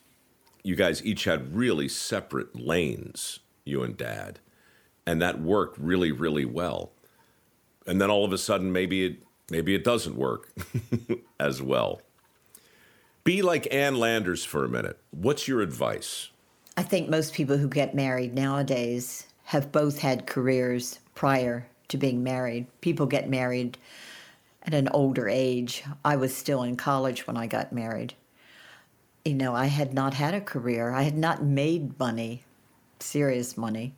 [0.66, 4.40] You guys each had really separate lanes, you and dad,
[5.06, 6.90] and that worked really, really well.
[7.86, 10.50] And then all of a sudden, maybe it maybe it doesn't work
[11.40, 12.00] as well.
[13.22, 14.98] Be like Ann Landers for a minute.
[15.12, 16.30] What's your advice?
[16.76, 22.24] I think most people who get married nowadays have both had careers prior to being
[22.24, 22.66] married.
[22.80, 23.78] People get married
[24.64, 25.84] at an older age.
[26.04, 28.14] I was still in college when I got married.
[29.26, 32.44] You know, I had not had a career, I had not made money,
[33.00, 33.92] serious money.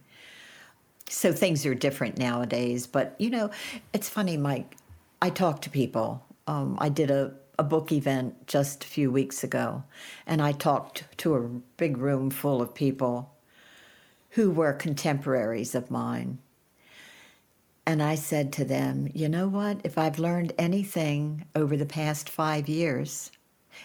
[1.10, 2.86] So things are different nowadays.
[2.86, 3.50] But, you know,
[3.92, 4.76] it's funny, Mike.
[5.20, 6.24] I talk to people.
[6.46, 9.84] Um, I did a, a book event just a few weeks ago,
[10.26, 11.42] and I talked to a
[11.76, 13.30] big room full of people
[14.30, 16.38] who were contemporaries of mine.
[17.84, 19.80] And I said to them, you know what?
[19.84, 23.30] If I've learned anything over the past five years,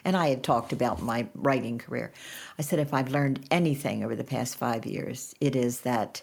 [0.03, 2.11] and I had talked about my writing career,
[2.57, 6.21] I said, if I've learned anything over the past five years, it is that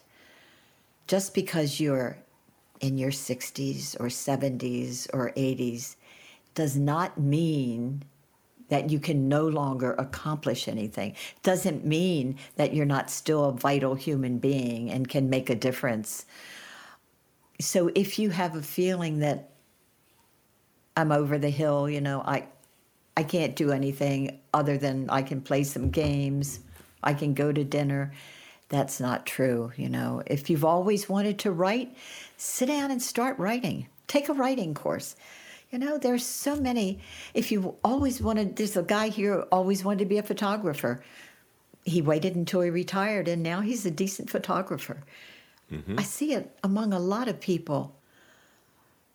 [1.06, 2.18] just because you're
[2.80, 5.96] in your 60s or 70s or 80s
[6.54, 8.02] does not mean
[8.68, 11.14] that you can no longer accomplish anything.
[11.42, 16.24] Doesn't mean that you're not still a vital human being and can make a difference
[17.60, 19.50] so if you have a feeling that
[20.96, 22.46] I'm over the hill, you know, I
[23.20, 26.60] I can't do anything other than I can play some games,
[27.02, 28.14] I can go to dinner.
[28.70, 30.22] That's not true, you know.
[30.24, 31.94] If you've always wanted to write,
[32.38, 33.88] sit down and start writing.
[34.06, 35.16] Take a writing course.
[35.70, 37.00] You know, there's so many.
[37.34, 41.04] If you always wanted, there's a guy here who always wanted to be a photographer.
[41.84, 45.02] He waited until he retired, and now he's a decent photographer.
[45.70, 45.98] Mm-hmm.
[45.98, 47.96] I see it among a lot of people.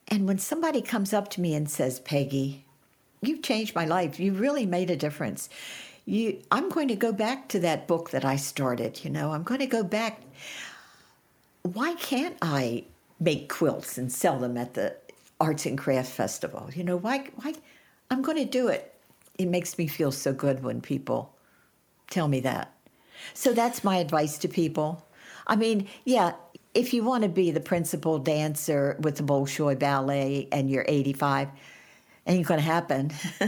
[0.08, 2.65] And when somebody comes up to me and says, Peggy,
[3.22, 5.50] you've changed my life, you really made a difference.
[6.06, 9.44] You, I'm going to go back to that book that I started, you know, I'm
[9.44, 10.22] going to go back.
[11.64, 12.86] Why can't I
[13.20, 14.96] make quilts and sell them at the
[15.40, 16.70] Arts and Craft Festival?
[16.76, 17.56] You know, why, why?
[18.12, 18.94] I'm going to do it.
[19.38, 21.34] It makes me feel so good when people
[22.10, 22.72] tell me that.
[23.34, 25.04] So that's my advice to people.
[25.48, 26.34] I mean, yeah,
[26.74, 31.50] if you want to be the principal dancer with the Bolshoi Ballet and you're 85,
[32.28, 33.12] ain't going to happen.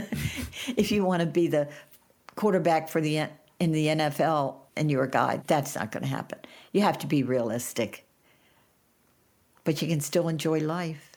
[0.77, 1.67] if you want to be the
[2.35, 3.27] quarterback for the
[3.59, 6.39] in the NFL and you're a guy, that's not going to happen.
[6.71, 8.05] You have to be realistic.
[9.63, 11.11] But you can still enjoy life.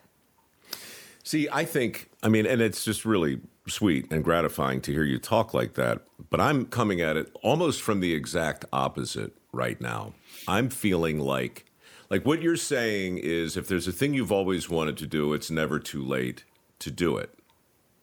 [1.23, 5.19] See, I think, I mean, and it's just really sweet and gratifying to hear you
[5.19, 10.15] talk like that, but I'm coming at it almost from the exact opposite right now.
[10.49, 11.67] I'm feeling like
[12.09, 15.51] like what you're saying is if there's a thing you've always wanted to do, it's
[15.51, 16.43] never too late
[16.81, 17.33] to do it.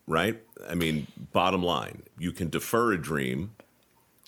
[0.07, 0.41] Right?
[0.67, 3.51] I mean, bottom line, you can defer a dream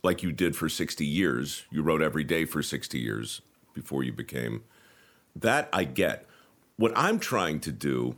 [0.03, 1.63] like you did for 60 years.
[1.71, 3.41] You wrote every day for 60 years
[3.73, 4.63] before you became.
[5.35, 6.25] That I get.
[6.75, 8.15] What I'm trying to do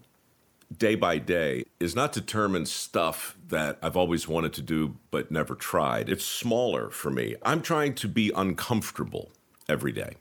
[0.76, 5.56] day by day is not determine stuff that I've always wanted to do but never
[5.56, 6.10] tried.
[6.10, 7.36] It's smaller for me.
[7.44, 9.32] I'm trying to be uncomfortable
[9.68, 10.16] every day.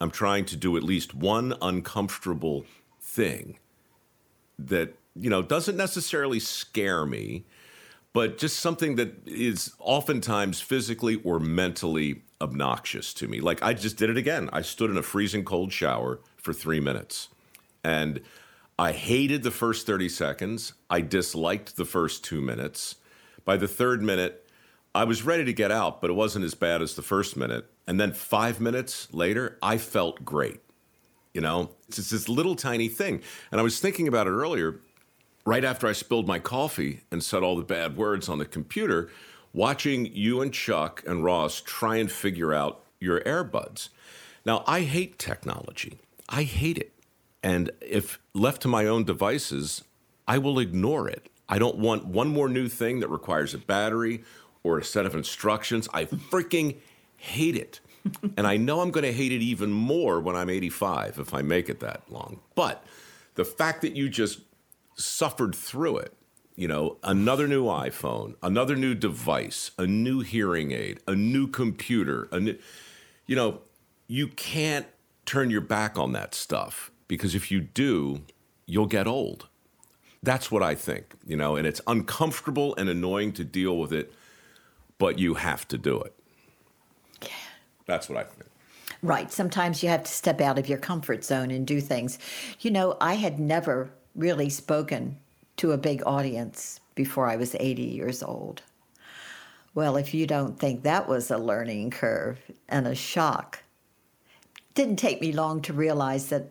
[0.00, 2.64] I'm trying to do at least one uncomfortable
[3.00, 3.58] thing
[4.58, 7.44] that, you know, doesn't necessarily scare me,
[8.12, 13.40] but just something that is oftentimes physically or mentally obnoxious to me.
[13.40, 14.50] Like I just did it again.
[14.52, 17.28] I stood in a freezing cold shower for three minutes.
[17.84, 18.20] And
[18.78, 20.72] I hated the first 30 seconds.
[20.90, 22.96] I disliked the first two minutes.
[23.44, 24.48] By the third minute,
[24.94, 27.66] I was ready to get out, but it wasn't as bad as the first minute.
[27.86, 30.60] And then five minutes later, I felt great.
[31.32, 33.22] You know, it's this little tiny thing.
[33.50, 34.80] And I was thinking about it earlier,
[35.44, 39.10] right after I spilled my coffee and said all the bad words on the computer,
[39.52, 43.88] watching you and Chuck and Ross try and figure out your earbuds.
[44.44, 45.98] Now, I hate technology.
[46.28, 46.92] I hate it.
[47.42, 49.82] And if left to my own devices,
[50.26, 51.28] I will ignore it.
[51.48, 54.22] I don't want one more new thing that requires a battery
[54.62, 55.88] or a set of instructions.
[55.92, 56.76] I freaking
[57.16, 57.80] hate it.
[58.36, 61.42] and I know I'm going to hate it even more when I'm 85 if I
[61.42, 62.40] make it that long.
[62.54, 62.84] But
[63.34, 64.40] the fact that you just
[64.94, 66.14] suffered through it,
[66.56, 72.28] you know, another new iPhone, another new device, a new hearing aid, a new computer,
[72.30, 72.58] a new,
[73.26, 73.60] you know,
[74.06, 74.86] you can't
[75.24, 78.22] turn your back on that stuff because if you do,
[78.66, 79.48] you'll get old.
[80.22, 84.12] That's what I think, you know, and it's uncomfortable and annoying to deal with it,
[84.98, 86.14] but you have to do it.
[87.22, 87.28] Yeah.
[87.86, 88.50] That's what I think.
[89.02, 89.32] Right.
[89.32, 92.20] Sometimes you have to step out of your comfort zone and do things.
[92.60, 95.18] You know, I had never really spoken
[95.56, 98.62] to a big audience before I was 80 years old.
[99.74, 103.62] Well, if you don't think that was a learning curve and a shock,
[104.56, 106.50] it didn't take me long to realize that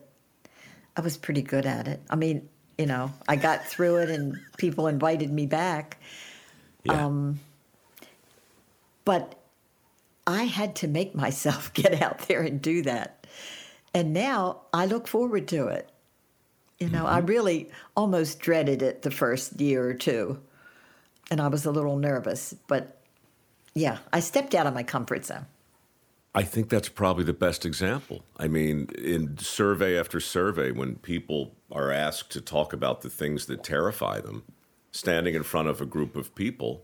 [0.96, 2.00] I was pretty good at it.
[2.10, 5.98] I mean, you know, I got through it and people invited me back.
[6.84, 7.06] Yeah.
[7.06, 7.38] Um,
[9.04, 9.36] but
[10.26, 13.26] I had to make myself get out there and do that.
[13.94, 15.88] And now I look forward to it.
[16.82, 17.26] You know, I mm-hmm.
[17.26, 20.40] really almost dreaded it the first year or two.
[21.30, 22.56] And I was a little nervous.
[22.66, 23.00] But
[23.72, 25.46] yeah, I stepped out of my comfort zone.
[26.34, 28.24] I think that's probably the best example.
[28.36, 33.46] I mean, in survey after survey, when people are asked to talk about the things
[33.46, 34.42] that terrify them,
[34.90, 36.82] standing in front of a group of people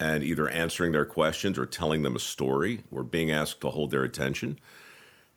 [0.00, 3.92] and either answering their questions or telling them a story or being asked to hold
[3.92, 4.58] their attention,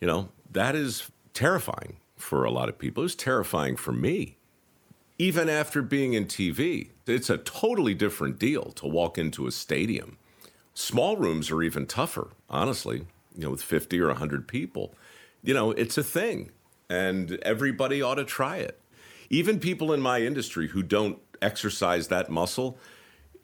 [0.02, 3.01] you know, that is terrifying for a lot of people.
[3.01, 4.38] It was terrifying for me.
[5.17, 10.17] Even after being in TV, it's a totally different deal to walk into a stadium.
[10.73, 14.93] Small rooms are even tougher, honestly, you know, with 50 or 100 people.
[15.41, 16.51] You know, it's a thing,
[16.89, 18.80] and everybody ought to try it.
[19.30, 22.78] Even people in my industry who don't exercise that muscle,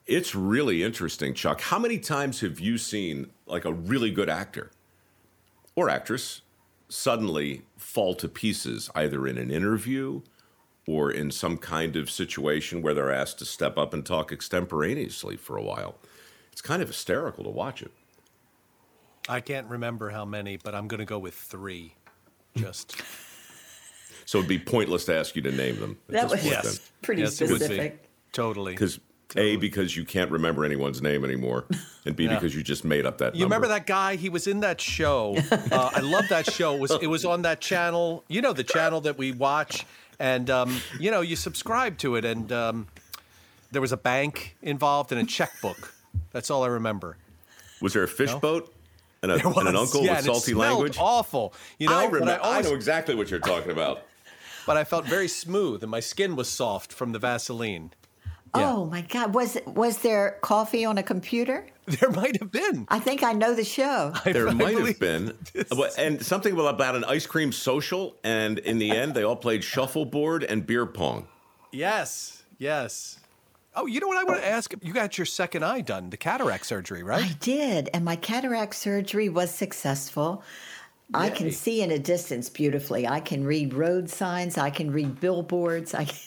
[0.06, 1.62] it's really interesting, Chuck.
[1.62, 4.72] How many times have you seen like a really good actor
[5.76, 6.42] or actress
[6.92, 10.22] suddenly fall to pieces, either in an interview
[10.88, 15.38] or in some kind of situation where they're asked to step up and talk extemporaneously
[15.38, 15.96] for a while?
[16.52, 17.92] It's kind of hysterical to watch it.
[19.30, 21.96] I can't remember how many, but I'm going to go with three.
[22.58, 23.02] Just
[24.26, 25.98] So it'd be pointless to ask you to name them.
[26.10, 26.74] at That was point then.
[27.02, 27.66] pretty Yes, it would be.
[27.66, 28.04] specific.
[28.34, 28.74] totally.
[28.74, 29.00] Because
[29.38, 31.66] A, because you can't remember anyone's name anymore,
[32.06, 32.36] and B, Yeah.
[32.36, 34.16] because you just made up that You remember that guy?
[34.18, 35.38] He was in that show.
[35.72, 36.74] Uh, I love that show.
[36.76, 38.24] It was it was on that channel?
[38.28, 39.86] You know the channel that we watch,
[40.20, 42.88] and um, you know you subscribe to it, and um,
[43.72, 45.94] there was a bank involved and a checkbook.
[46.32, 47.16] That's all I remember.
[47.82, 48.40] Was there a fish No?
[48.40, 48.74] boat
[49.24, 50.98] and, a, and an uncle yeah, with salty language?
[51.00, 51.98] Awful, you know.
[51.98, 54.02] I, remember, I, always- know exactly what you're talking about.
[54.68, 57.92] but I felt very smooth, and my skin was soft from the Vaseline.
[58.56, 58.74] Yeah.
[58.74, 59.34] Oh my God.
[59.34, 61.66] Was was there coffee on a computer?
[62.00, 62.86] There might have been.
[62.90, 64.14] I think I know the show.
[64.24, 65.38] There I might have been,
[65.70, 69.62] But- and something about an ice cream social, and in the end, they all played
[69.64, 71.28] shuffleboard and beer pong.
[71.74, 73.20] Yes, yes.
[73.76, 74.74] Oh, you know what I want to ask?
[74.82, 77.24] You got your second eye done, the cataract surgery, right?
[77.26, 80.44] I did, and my cataract surgery was successful.
[81.14, 83.06] I can see in a distance beautifully.
[83.08, 84.58] I can read road signs.
[84.58, 85.94] I can read billboards.
[85.94, 86.18] I can,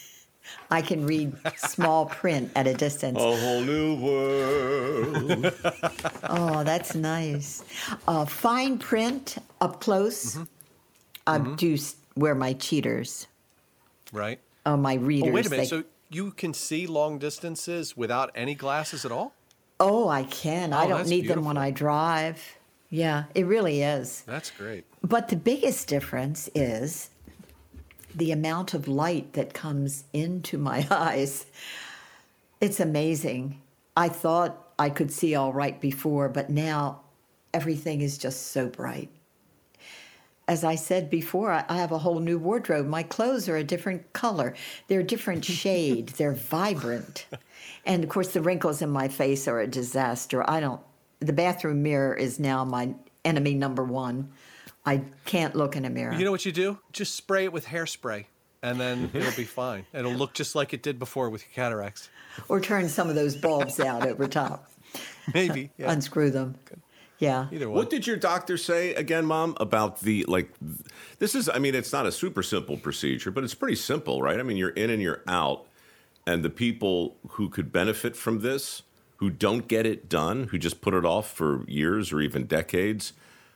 [0.71, 3.17] I can read small print at a distance.
[3.17, 5.53] A whole new world.
[6.27, 7.63] Oh, that's nice.
[8.07, 10.37] Uh, fine print up close.
[11.27, 13.27] I do s- wear my cheaters.
[14.11, 14.39] Right.
[14.65, 15.29] Oh, my readers.
[15.29, 15.63] Oh, wait a minute.
[15.63, 19.33] they- So you can see long distances without any glasses at all?
[19.79, 20.71] oh, I can.
[20.73, 21.57] I Oh, don't that's need them when.
[21.57, 22.41] I drive.
[22.89, 24.23] Yeah, it really is.
[24.25, 24.85] That's great.
[25.03, 27.09] But the biggest difference is
[28.15, 31.45] the amount of light that comes into my eyes.
[32.61, 33.61] It's amazing.
[33.97, 37.01] I thought I could see all right before, but now
[37.53, 39.09] everything is just so bright.
[40.47, 42.85] As I said before, I have a whole new wardrobe.
[42.85, 44.53] My clothes are a different color,
[44.87, 47.25] they're a different shade, they're vibrant.
[47.85, 50.47] And of course, the wrinkles in my face are a disaster.
[50.49, 50.81] I don't,
[51.19, 54.31] the bathroom mirror is now my enemy number one.
[54.85, 56.13] I can't look in a mirror.
[56.13, 56.77] You know what you do?
[56.91, 58.25] Just spray it with hairspray,
[58.61, 59.85] and then it'll be fine.
[59.93, 62.09] It'll look just like it did before with your cataracts.
[62.49, 64.69] or turn some of those bulbs out over top,
[65.33, 65.65] Maybe.
[65.65, 65.91] Uh, yeah.
[65.91, 66.55] unscrew them.
[67.17, 67.47] Yeah.
[67.51, 67.77] Either one.
[67.77, 70.51] What did your doctor say again, Mom, about the like?
[71.19, 74.37] This is, I mean, it's not a super simple procedure, but it's pretty simple, right?
[74.39, 75.65] I mean, you're in and you're out,
[76.27, 78.81] and the people who could benefit from this,
[79.17, 83.13] who don't get it done, who just put it off for years or even decades,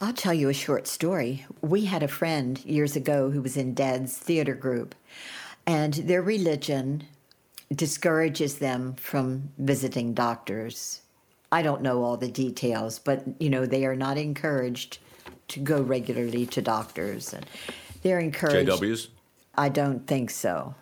[0.00, 1.44] I'll tell you a short story.
[1.60, 4.94] We had a friend years ago who was in Dad's theater group,
[5.66, 7.02] and their religion
[7.74, 11.02] discourages them from visiting doctors.
[11.50, 14.98] I don't know all the details, but you know they are not encouraged
[15.48, 17.44] to go regularly to doctors, and
[18.02, 18.70] they're encouraged.
[18.70, 19.08] JWs?
[19.56, 20.76] I don't think so.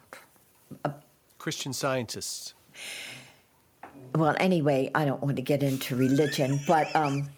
[1.38, 2.52] Christian scientists.
[4.14, 7.28] Well, anyway, I don't want to get into religion, but um,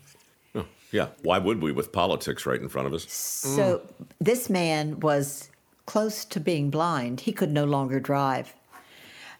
[0.90, 1.08] Yeah.
[1.22, 3.10] Why would we with politics right in front of us?
[3.10, 3.82] So
[4.20, 5.50] this man was
[5.86, 7.20] close to being blind.
[7.20, 8.54] He could no longer drive.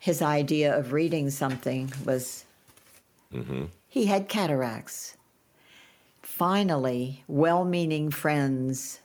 [0.01, 2.45] His idea of reading something was
[3.33, 3.65] mm-hmm.
[3.89, 5.17] he had cataracts.
[6.23, 9.01] Finally, well meaning friends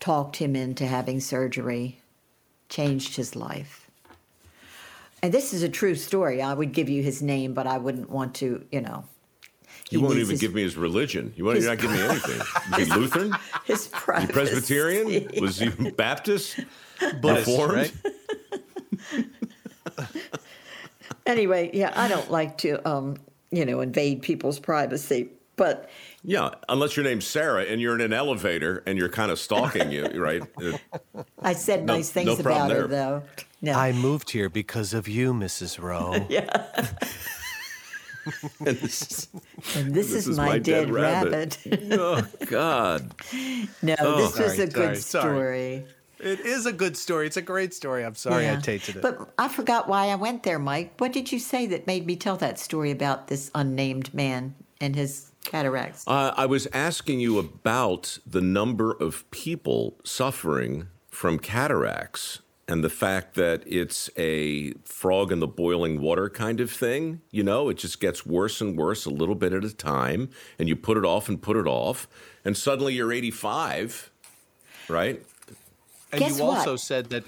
[0.00, 2.00] talked him into having surgery,
[2.68, 3.88] changed his life.
[5.22, 6.42] And this is a true story.
[6.42, 9.04] I would give you his name, but I wouldn't want to, you know.
[9.90, 11.32] You he won't even his- give me his religion.
[11.36, 12.40] You won't, his you're not giving me anything.
[12.80, 13.32] Is he Lutheran?
[13.64, 14.32] his You privacy.
[14.32, 15.30] Presbyterian?
[15.42, 16.60] Was he Baptist?
[17.20, 17.74] Buddhist, Reformed?
[17.74, 17.92] right?
[21.26, 23.16] Anyway, yeah, I don't like to, um,
[23.50, 25.88] you know, invade people's privacy, but
[26.22, 29.90] Yeah, unless your name's Sarah and you're in an elevator and you're kind of stalking
[29.90, 30.42] you, right?
[31.40, 33.22] I said No- nice things no problem about her, though.
[33.62, 33.72] No.
[33.72, 35.80] I moved here because of you, Mrs.
[35.80, 36.26] Rowe.
[38.60, 39.28] and this is-
[39.76, 41.58] and this, this is, is my, my dead, dead rabbit.
[41.64, 41.88] rabbit.
[41.92, 43.14] oh God!
[43.82, 44.16] no, Oh.
[44.16, 45.34] this was Sorry, a good sorry, sorry.
[45.80, 45.86] story.
[46.20, 47.26] It is a good story.
[47.26, 48.04] It's a great story.
[48.04, 48.60] I'm sorry I Yeah.
[48.60, 49.02] tainted it.
[49.02, 50.94] But I forgot why I went there, Mike.
[50.98, 54.96] What did you say that made me tell that story about this unnamed man and
[54.96, 56.04] his cataracts?
[56.06, 62.90] Uh, I was asking you about the number of people suffering from cataracts and the
[62.90, 67.20] fact that it's a frog in the boiling water kind of thing.
[67.30, 70.68] You know, it just gets worse and worse a little bit at a time, and
[70.68, 72.08] you put it off and put it off,
[72.44, 74.10] and suddenly you're 85,
[74.88, 75.22] right?
[76.12, 76.80] and Guess you also what?
[76.80, 77.24] said that.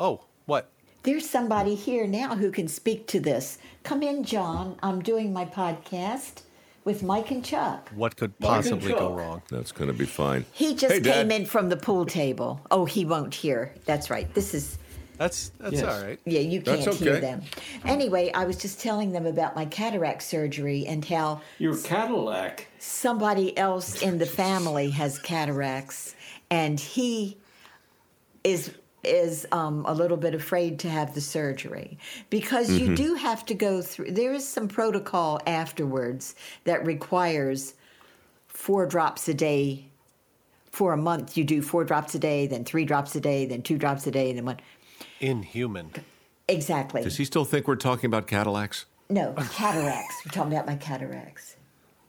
[0.00, 0.70] Oh, what?
[1.04, 3.58] There's somebody here now who can speak to this.
[3.82, 4.76] Come in, John.
[4.82, 6.42] I'm doing my podcast
[6.84, 7.90] with Mike and Chuck.
[7.94, 9.42] What could possibly go wrong?
[9.50, 10.44] That's going to be fine.
[10.52, 11.40] He just Hey, came Dad.
[11.40, 12.60] in from the pool table.
[12.70, 13.74] Oh, he won't hear.
[13.84, 14.32] That's right.
[14.34, 14.78] This is
[15.18, 15.84] That's that's Yes.
[15.84, 16.18] all right.
[16.24, 17.42] Yeah, you can't hear them.
[17.84, 22.66] Anyway, I was just telling them about my cataract surgery and how Your Cadillac.
[22.78, 26.16] somebody else in the family has cataracts,
[26.50, 27.36] and he
[28.42, 28.72] is
[29.04, 31.98] is um, a little bit afraid to have the surgery
[32.30, 32.90] because Mm-hmm.
[32.90, 34.12] you do have to go through.
[34.12, 36.34] There is some protocol afterwards
[36.64, 37.74] that requires
[38.48, 39.86] four drops a day.
[40.70, 43.60] For a month, you do four drops a day, then three drops a day, then
[43.62, 44.60] two drops a day, and then one.
[45.20, 45.90] Inhuman.
[46.48, 47.02] Exactly.
[47.02, 48.86] Does he still think we're talking about Cadillacs?
[49.10, 50.22] No, cataracts.
[50.24, 51.56] We're talking about my cataracts.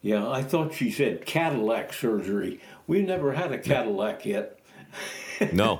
[0.00, 2.60] Yeah, I thought she said Cadillac surgery.
[2.86, 4.53] We never had a Cadillac yet.
[5.52, 5.78] No.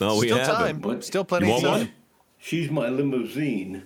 [0.00, 0.54] No, we Still haven't.
[0.54, 0.78] time.
[0.80, 1.90] But Still plenty of time.
[2.38, 3.84] She's my limousine.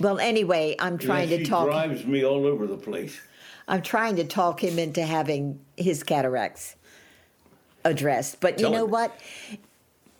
[0.00, 1.66] Well, anyway, I'm trying yeah, to she talk.
[1.68, 3.20] drives me all over the place.
[3.68, 6.76] I'm trying to talk him into having his cataracts
[7.84, 8.40] addressed.
[8.40, 8.90] But you know him.
[8.90, 9.20] what?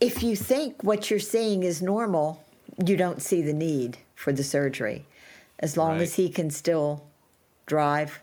[0.01, 2.43] If you think what you're seeing is normal,
[2.85, 5.07] you don't see the need for the surgery.
[5.59, 6.03] As long Right.
[6.03, 7.05] as he can still
[7.67, 8.21] drive.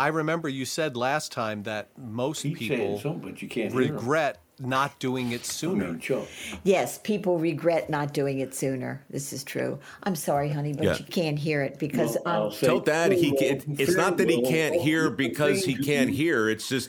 [0.00, 4.98] I remember you said last time that most Keep people but you can't regret not
[4.98, 5.88] doing it I sooner.
[5.88, 6.26] mean, Chuck.
[6.64, 9.04] Yes, people regret not doing it sooner.
[9.10, 9.78] This is true.
[10.04, 10.96] I'm sorry, honey, but Yeah.
[10.96, 14.16] you can't hear it because Well, I'll um, Tell Dad he can, well, it's not
[14.16, 16.48] that he can't hear because he can't hear.
[16.48, 16.88] It's just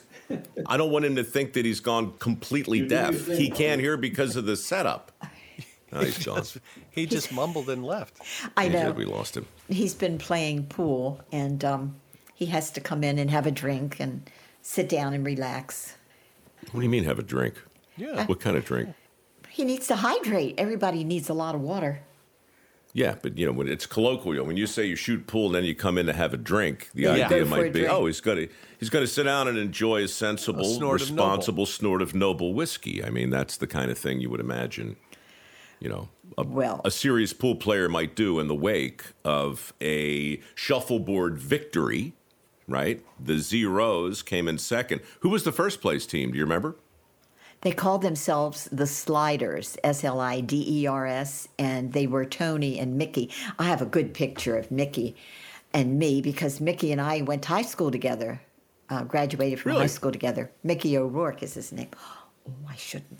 [0.66, 3.28] I don't want him to think that he's gone completely You do your deaf.
[3.28, 5.12] He can't hear because of the setup.
[5.92, 6.44] Oh, he's gone.
[6.92, 8.22] He just mumbled and left.
[8.56, 8.96] I He know did.
[8.98, 9.46] We lost him.
[9.68, 11.96] he's been playing pool and um,
[12.42, 14.28] he has to come in and have a drink and
[14.64, 15.96] sit down and relax.
[16.72, 17.54] What do you mean have a drink?
[17.98, 18.26] Yeah.
[18.26, 18.90] What kind of drink?
[18.90, 18.94] Uh,
[19.48, 20.56] he needs to hydrate.
[20.58, 22.00] Everybody needs a lot of water.
[22.94, 24.44] Yeah, but you know when it's colloquial.
[24.44, 26.90] When you say you shoot pool and then you come in to have a drink,
[26.96, 28.48] the Yeah, idea go for a might be, oh, he's gonna
[28.80, 32.56] he's gonna sit down and enjoy a sensible, A snort of responsible snort of noble
[32.56, 33.04] whiskey.
[33.04, 34.96] I mean, that's the kind of thing you would imagine.
[35.80, 40.42] You know, a, Well- a serious pool player might do in the wake of a
[40.56, 42.14] shuffleboard victory,
[42.72, 43.04] right?
[43.20, 45.02] The Zeros came in second.
[45.20, 46.32] Who was the first place team?
[46.32, 46.76] Do you remember?
[47.62, 52.26] They called themselves the Sliders, S L I D E R S, and they were
[52.26, 53.30] Tony and Mickey.
[53.60, 55.16] I have a good picture of Mickey
[55.74, 58.42] and me because Mickey and I went to high school together,
[58.90, 59.82] uh, graduated from Really?
[59.84, 60.50] high school together.
[60.64, 61.90] Mickey O'Rourke is his name.
[62.00, 63.20] Oh, I shouldn't.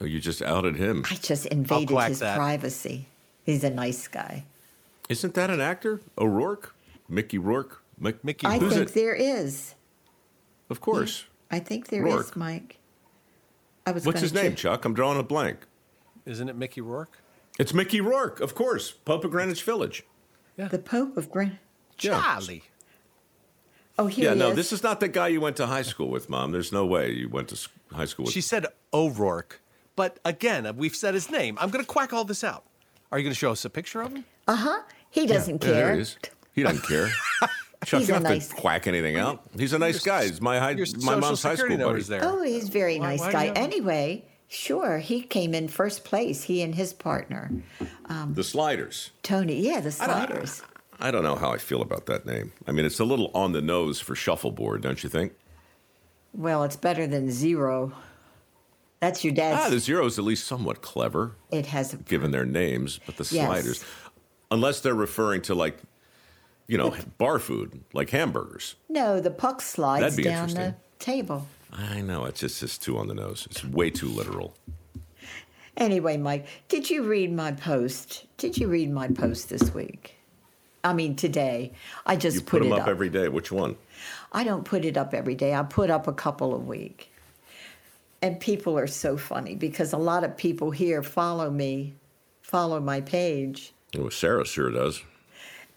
[0.00, 1.04] Oh, you just outed him.
[1.10, 2.36] I just invaded his that.
[2.36, 3.08] privacy.
[3.44, 4.44] He's a nice guy.
[5.08, 6.00] Isn't that an actor?
[6.16, 6.74] O'Rourke,
[7.08, 8.94] Mickey Rourke, Mick- Mickey I Who's think it?
[8.94, 9.74] there is.
[10.68, 11.24] Of course.
[11.50, 12.36] I think there is, Rourke.
[12.36, 12.78] Mike.
[13.86, 14.84] I was What's gonna his name, check- Chuck?
[14.84, 15.66] I'm drawing a blank.
[16.26, 17.18] Isn't it Mickey Rourke?
[17.58, 18.90] It's Mickey Rourke, of course.
[18.90, 20.04] Pope of Greenwich Village.
[20.56, 21.58] The Pope of Grand.
[22.00, 22.20] Yeah.
[22.20, 22.62] Charlie.
[23.98, 24.56] Oh, here yeah, he no, is.
[24.56, 26.52] this is not the guy you went to high school with, Mom.
[26.52, 28.32] There's no way you went to high school with.
[28.32, 29.60] She said O'Rourke,
[29.96, 31.58] but again, we've said his name.
[31.60, 32.64] I'm going to quack all this out.
[33.12, 34.24] Are you going to show us a picture of him?
[34.48, 34.80] Uh huh.
[35.10, 35.94] He doesn't Yeah, there care.
[35.96, 36.16] he is.
[36.54, 37.08] He doesn't care.
[37.84, 39.42] Chuck, He's you a don't have nice- to quack anything out.
[39.58, 40.24] He's a nice guy.
[40.26, 42.02] He's my high, my mom's high school buddy.
[42.02, 42.20] there.
[42.24, 43.46] Oh, he's a very Why- nice why do guy.
[43.60, 46.42] Anyway, sure, he came in first place.
[46.44, 47.50] He and his partner,
[48.28, 49.12] The Sliders.
[49.22, 49.60] Tony.
[49.60, 50.62] Yeah, the I don't- Sliders.
[51.02, 52.52] I don't know how I feel about that name.
[52.66, 55.32] I mean, it's a little on the nose for shuffleboard, don't you think?
[56.34, 57.92] Well, it's better than zero.
[59.00, 59.62] That's your dad's.
[59.64, 61.94] Ah, the zero is at least somewhat clever, it has.
[61.94, 63.46] given their names, but the Yes.
[63.46, 63.84] sliders,
[64.50, 65.78] unless they're referring to like,
[66.70, 68.76] you know, bar food, like hamburgers.
[68.88, 71.48] No, the puck slides That'd be down the table.
[71.72, 73.48] I know it's just it's too on the nose.
[73.50, 74.54] It's way too literal.
[75.76, 78.26] Anyway, Mike, did you read my post?
[78.36, 80.14] Did you read my post this week?
[80.84, 81.72] I mean, today.
[82.06, 83.28] I just You put, put them it up every day.
[83.28, 83.76] Which one?
[84.30, 85.54] I don't put it up every day.
[85.54, 87.12] I put up a couple a week.
[88.22, 91.94] And people are so funny because a lot of people here follow me,
[92.42, 95.02] follow my page, Oh, Sarah sure does.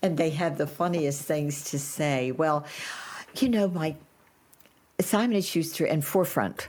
[0.04, 2.32] And they have the funniest things to say.
[2.32, 2.66] Well,
[3.38, 3.96] you know, my
[5.00, 6.68] Simon and Schuster and Forefront,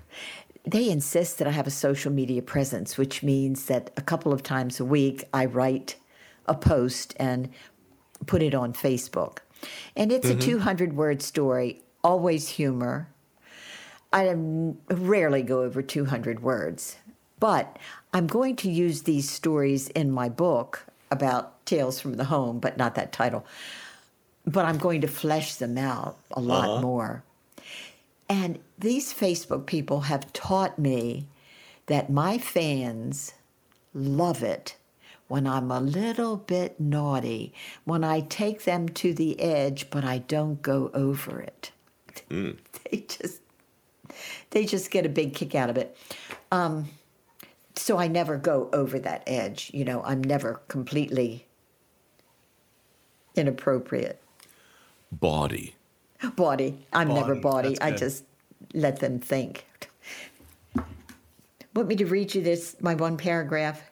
[0.64, 4.42] they insist that I have a social media presence, which means that a couple of
[4.42, 5.96] times a week I write
[6.46, 7.50] a post and
[8.26, 9.38] put it on Facebook.
[9.96, 10.40] And it's a mm-hmm.
[10.40, 13.08] 200 word story, always humor.
[14.12, 14.32] I
[14.88, 16.96] rarely go over 200 words,
[17.40, 17.78] but
[18.12, 22.76] I'm going to use these stories in my book about Tales from the Home, but
[22.76, 23.46] not that title.
[24.46, 27.22] But I'm going to flesh them out a lot more.
[28.28, 31.26] And these Facebook people have taught me
[31.86, 33.34] that my fans
[33.92, 34.76] love it
[35.28, 37.52] when I'm a little bit naughty,
[37.84, 41.72] when I take them to the edge, but I don't go over it.
[42.28, 43.40] they just
[44.50, 45.96] they just get a big kick out of it.
[46.52, 46.88] Um,
[47.76, 49.70] so I never go over that edge.
[49.74, 51.46] You know, I'm never completely
[53.36, 54.20] inappropriate.
[55.12, 55.74] Body.
[56.36, 56.86] Body.
[56.92, 57.80] I'm never Body, body.
[57.80, 58.24] I just
[58.72, 59.66] let them think.
[61.74, 63.90] Want me to read you this, my one paragraph?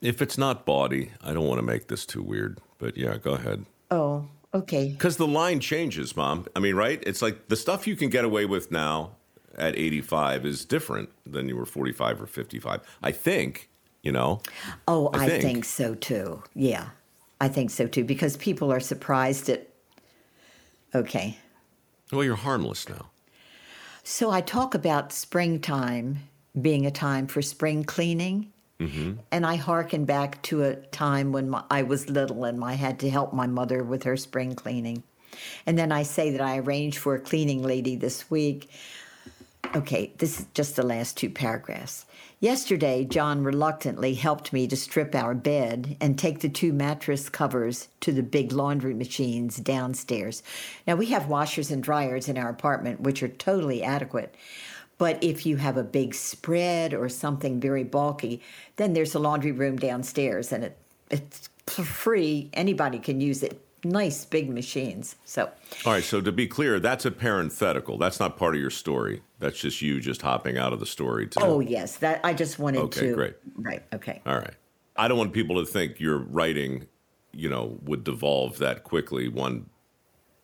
[0.00, 2.58] If it's not body, I don't want to make this too weird.
[2.78, 3.64] But yeah, go ahead.
[3.90, 4.88] Oh, okay.
[4.88, 6.46] Because the line changes, Mom.
[6.56, 7.02] I mean, right?
[7.06, 9.12] It's like the stuff you can get away with now
[9.56, 12.80] at 85 is different than you were 45 or 55.
[13.02, 13.68] I think,
[14.02, 14.40] you know.
[14.88, 15.42] Oh, I I, think.
[15.42, 15.64] think.
[15.64, 16.42] so too.
[16.54, 16.90] Yeah,
[17.40, 19.68] I think so too because people are surprised at.
[20.94, 21.38] Okay.
[22.12, 23.10] Well, you're harmless now.
[24.02, 26.18] So I talk about springtime
[26.60, 28.52] being a time for spring cleaning.
[28.80, 29.12] Mm-hmm.
[29.30, 32.98] And I hearken back to a time when my, I was little and I had
[33.00, 35.02] to help my mother with her spring cleaning.
[35.66, 38.70] And then I say that I arranged for a cleaning lady this week.
[39.72, 42.04] Okay, this is just the last two paragraphs.
[42.40, 47.86] Yesterday, John reluctantly helped me to strip our bed and take the two mattress covers
[48.00, 50.42] to the big laundry machines downstairs.
[50.88, 54.34] Now, we have washers and dryers in our apartment, which are totally adequate.
[54.98, 58.42] But if you have a big spread or something very bulky,
[58.74, 60.76] then there's a laundry room downstairs and it,
[61.12, 62.50] it's free.
[62.54, 63.64] Anybody can use it.
[63.84, 65.16] Nice big machines.
[65.24, 65.50] So,
[65.86, 67.96] All right, so to be clear, that's a parenthetical.
[67.96, 69.22] That's not part of your story.
[69.38, 71.26] That's just you just hopping out of the story.
[71.28, 73.14] To, oh, yes, that I just wanted Okay, to.
[73.14, 73.36] great.
[73.56, 74.20] Right, okay.
[74.26, 74.54] All right.
[74.96, 76.86] I don't want people to think your writing,
[77.32, 79.64] you know, would devolve that quickly one,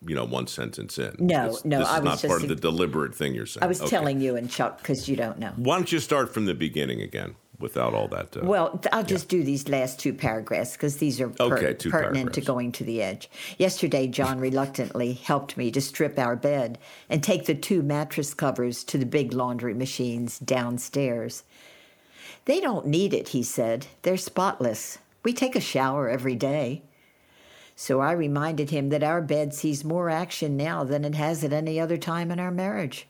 [0.01, 1.15] you know, one sentence in.
[1.19, 3.45] No, This- no, This is I was not part just- of the deliberate thing you're
[3.45, 3.63] saying.
[3.63, 3.89] I was Okay.
[3.91, 5.51] telling you and Chuck because you don't know.
[5.57, 8.35] Why don't you start from the beginning again without all that?
[8.37, 12.33] Uh, Well, I'll just do these last two paragraphs because these are per- Okay, pertinent
[12.33, 13.29] to going to the edge.
[13.57, 16.77] Yesterday, John reluctantly helped me to strip our bed
[17.09, 21.43] and take the two mattress covers to the big laundry machines downstairs.
[22.45, 23.87] They don't need it, he said.
[24.03, 24.99] They're spotless.
[25.23, 26.83] We take a shower every day.
[27.75, 31.53] So I reminded him that our bed sees more action now than it has at
[31.53, 33.07] any other time in our marriage.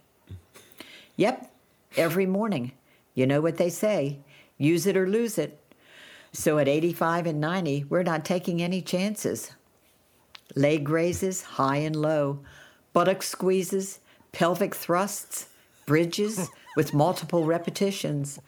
[1.16, 1.50] Yep,
[1.96, 2.72] every morning.
[3.14, 4.20] You know what they say
[4.58, 5.60] use it or lose it.
[6.34, 9.52] So at 85 and 90, we're not taking any chances.
[10.56, 12.40] Leg raises, high and low,
[12.94, 14.00] buttock squeezes,
[14.32, 15.48] pelvic thrusts,
[15.86, 18.40] bridges with multiple repetitions.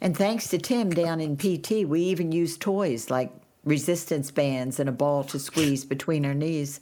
[0.00, 3.32] And thanks to Tim down in PT, we even use toys like
[3.64, 6.80] resistance bands and a ball to squeeze between our knees.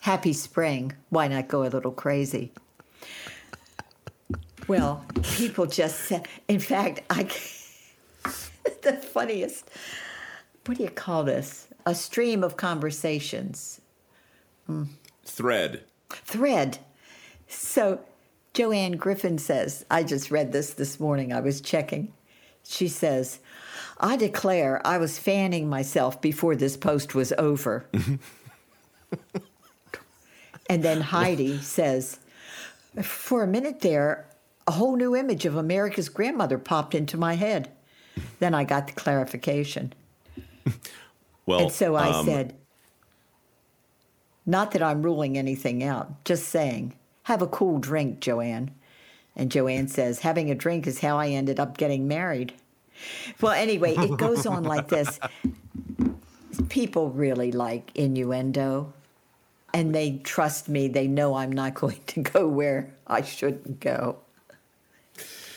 [0.00, 0.92] Happy spring.
[1.10, 2.52] Why not go a little crazy?
[4.66, 7.28] Well, people just said, in fact, I,
[8.82, 9.70] the funniest,
[10.66, 11.68] what do you call this?
[11.86, 13.80] A stream of conversations.
[14.66, 14.84] Hmm.
[15.24, 15.84] thread.
[16.10, 16.78] Thread.
[17.46, 18.00] So
[18.52, 22.12] Joanne Griffin says, I just read this this morning, I was checking.
[22.64, 23.40] She says,
[23.98, 27.88] I declare I was fanning myself before this post was over.
[30.68, 32.18] and then Heidi says,
[33.02, 34.26] For a minute there,
[34.66, 37.70] a whole new image of America's grandmother popped into my head.
[38.38, 39.92] Then I got the clarification.
[41.46, 42.54] Well, And so I um, said,
[44.44, 46.92] not that I'm ruling anything out, just saying,
[47.22, 48.70] have a cool drink, Joanne.
[49.34, 52.52] And Joanne says, having a drink is how I ended up getting married.
[53.40, 55.18] Well, anyway, it goes on like this.
[56.68, 58.92] People really like innuendo,
[59.72, 60.88] and they trust me.
[60.88, 64.18] They know I'm not going to go where I shouldn't go.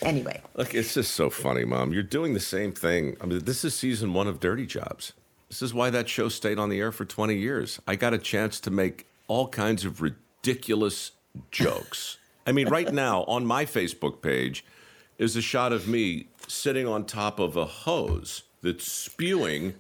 [0.02, 1.94] Anyway, Look, it's just so funny, Mom.
[1.94, 3.18] You're doing the same thing.
[3.22, 5.14] I mean, this is season one of Dirty Jobs.
[5.50, 7.80] This is why that show stayed on the air for 20 years.
[7.88, 11.12] I got a chance to make all kinds of ridiculous
[11.52, 12.18] jokes.
[12.48, 14.66] I mean, right now on my Facebook page
[15.18, 19.76] is a shot of me sitting on top of a hose that's spewing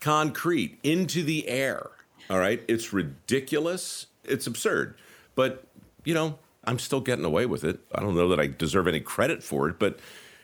[0.00, 1.90] concrete into the air.
[2.28, 2.62] All right.
[2.68, 4.06] It's ridiculous.
[4.24, 4.94] It's absurd.
[5.34, 5.64] But,
[6.04, 7.80] you know, I'm still getting away with it.
[7.94, 9.98] I don't know that I deserve any credit for it, but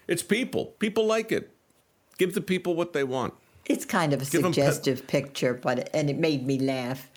[0.08, 0.66] it's people.
[0.78, 1.50] People like it.
[2.18, 3.34] Give the people what they want.
[3.66, 7.10] it's kind of a Give 'em pe- suggestive picture, but and it made me laugh.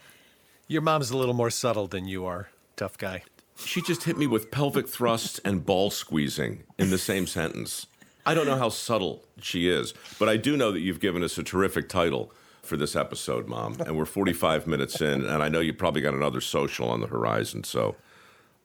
[0.68, 3.24] Your mom's a little more subtle than you are, tough guy.
[3.66, 7.88] She just hit me with pelvic thrusts and ball squeezing in the same sentence.
[8.26, 11.38] I don't know how subtle she is, but I do know that you've given us
[11.38, 12.32] a terrific title
[12.62, 13.78] for this episode, Mom.
[13.86, 17.08] And we're 45 minutes in, and I know you probably got another social on the
[17.08, 17.64] horizon.
[17.64, 17.96] So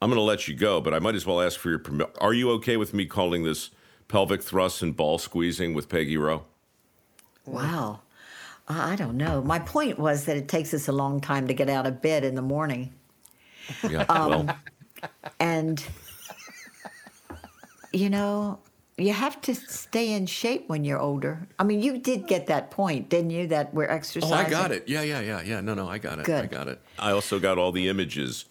[0.05, 2.13] I'm going to let you go, but I might as well ask for your permission.
[2.21, 3.71] Are you okay with me calling this
[4.07, 6.45] pelvic thrusts and ball squeezing with Peggy Rowe?
[7.47, 8.01] Wow.
[8.69, 9.41] I I don't know.
[9.41, 12.23] My point was that it takes us a long time to get out of bed
[12.23, 12.93] in the morning.
[13.89, 14.05] Yeah.
[14.11, 14.57] Um, well,
[15.41, 15.83] And,
[17.95, 18.59] you know,
[18.99, 21.49] you have to stay in shape when you're older.
[21.59, 23.47] I mean, you did get that point, didn't you?
[23.47, 24.37] That we're exercising.
[24.37, 24.39] oh.
[24.39, 24.87] I got it.
[24.87, 25.63] Yeah, yeah, yeah, yeah.
[25.63, 26.27] No, no, I got it.
[26.27, 26.45] Good.
[26.45, 26.79] I got it.
[26.99, 28.45] I also got all the images,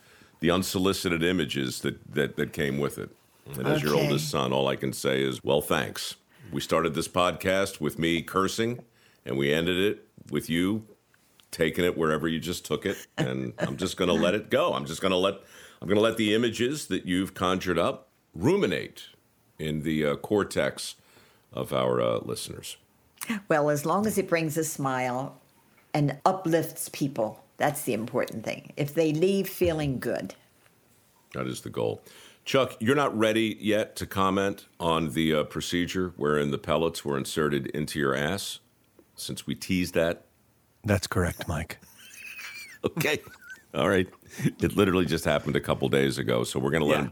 [0.43, 3.09] the unsolicited images that that, that came with it.
[3.57, 6.17] And as your oldest son, all I can say is, well, thanks.
[6.51, 8.83] We started this podcast with me cursing,
[9.25, 10.85] and we ended it with you
[11.51, 13.07] taking it wherever you just took it.
[13.17, 14.73] And I'm just going to let it go.
[14.73, 15.35] I'm just going to let
[15.81, 19.03] I'm going to let the images that you've conjured up ruminate
[19.57, 20.95] in the uh, cortex
[21.53, 22.75] of our uh, listeners.
[23.47, 25.39] Well, as long as it brings a smile
[25.93, 28.73] and uplifts people, that's the important thing.
[28.77, 30.35] If they leave feeling good.
[31.33, 32.03] That is the goal.
[32.45, 37.17] Chuck, you're not ready yet to comment on the uh, procedure wherein the pellets were
[37.17, 38.59] inserted into your ass,
[39.15, 40.25] since we teased that.
[40.83, 41.79] That's correct, Mike.
[42.85, 43.19] Okay.
[43.73, 44.09] All right.
[44.61, 47.03] It literally just happened a couple days ago, so we're gonna let Yeah.
[47.05, 47.11] him.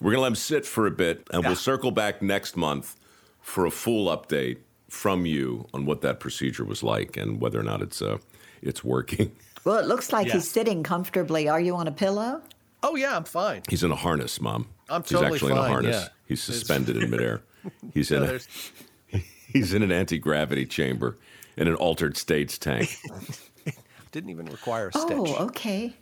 [0.00, 1.50] We're gonna let him sit for a bit, and Yeah.
[1.50, 2.96] we'll circle back next month
[3.42, 7.62] for a full update from you on what that procedure was like and whether or
[7.62, 8.16] not it's uh,
[8.62, 9.32] it's working.
[9.64, 10.34] Well, it looks like Yeah.
[10.34, 11.48] he's sitting comfortably.
[11.48, 12.42] Are you on a pillow?
[12.82, 13.62] Oh yeah, I'm fine.
[13.68, 14.66] He's in a harness, Mom.
[14.88, 15.96] I'm totally He's totally actually in a harness.
[16.02, 16.08] yeah.
[16.26, 17.42] He's suspended in midair.
[17.94, 18.38] He's in No,
[19.12, 19.18] a,
[19.52, 21.16] he's in an anti gravity chamber
[21.56, 22.96] in an altered states tank.
[24.12, 25.16] didn't even require a stitch.
[25.16, 25.94] Oh, okay.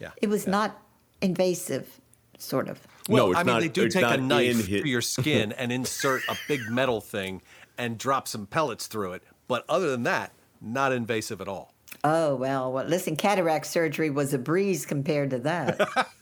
[0.00, 0.10] Yeah.
[0.22, 0.52] It was yeah.
[0.52, 0.82] not
[1.20, 2.00] invasive,
[2.38, 2.80] sort of.
[3.08, 3.60] Well, no, it's I mean, not.
[3.60, 7.42] they do take a knife in through your skin and insert a big metal thing
[7.76, 9.22] and drop some pellets through it.
[9.48, 11.71] But other than that, not invasive at all.
[12.04, 15.80] Oh, well, well, listen, cataract surgery was a breeze compared to that.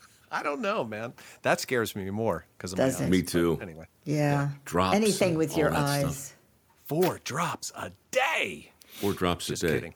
[0.33, 1.13] I don't know, man.
[1.43, 3.07] That scares me more because of Does my it?
[3.07, 3.11] eyes.
[3.11, 3.59] Me but too.
[3.63, 4.51] Anyway, Yeah.
[4.65, 6.17] Drops Anything with your eyes.
[6.17, 6.37] stuff.
[6.85, 8.71] four drops a day.
[9.01, 9.75] Four drops Just a day.
[9.75, 9.95] kidding.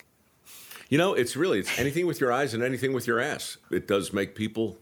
[0.88, 3.56] You know, it's really it's anything with your eyes and anything with your ass.
[3.70, 4.76] It does make people.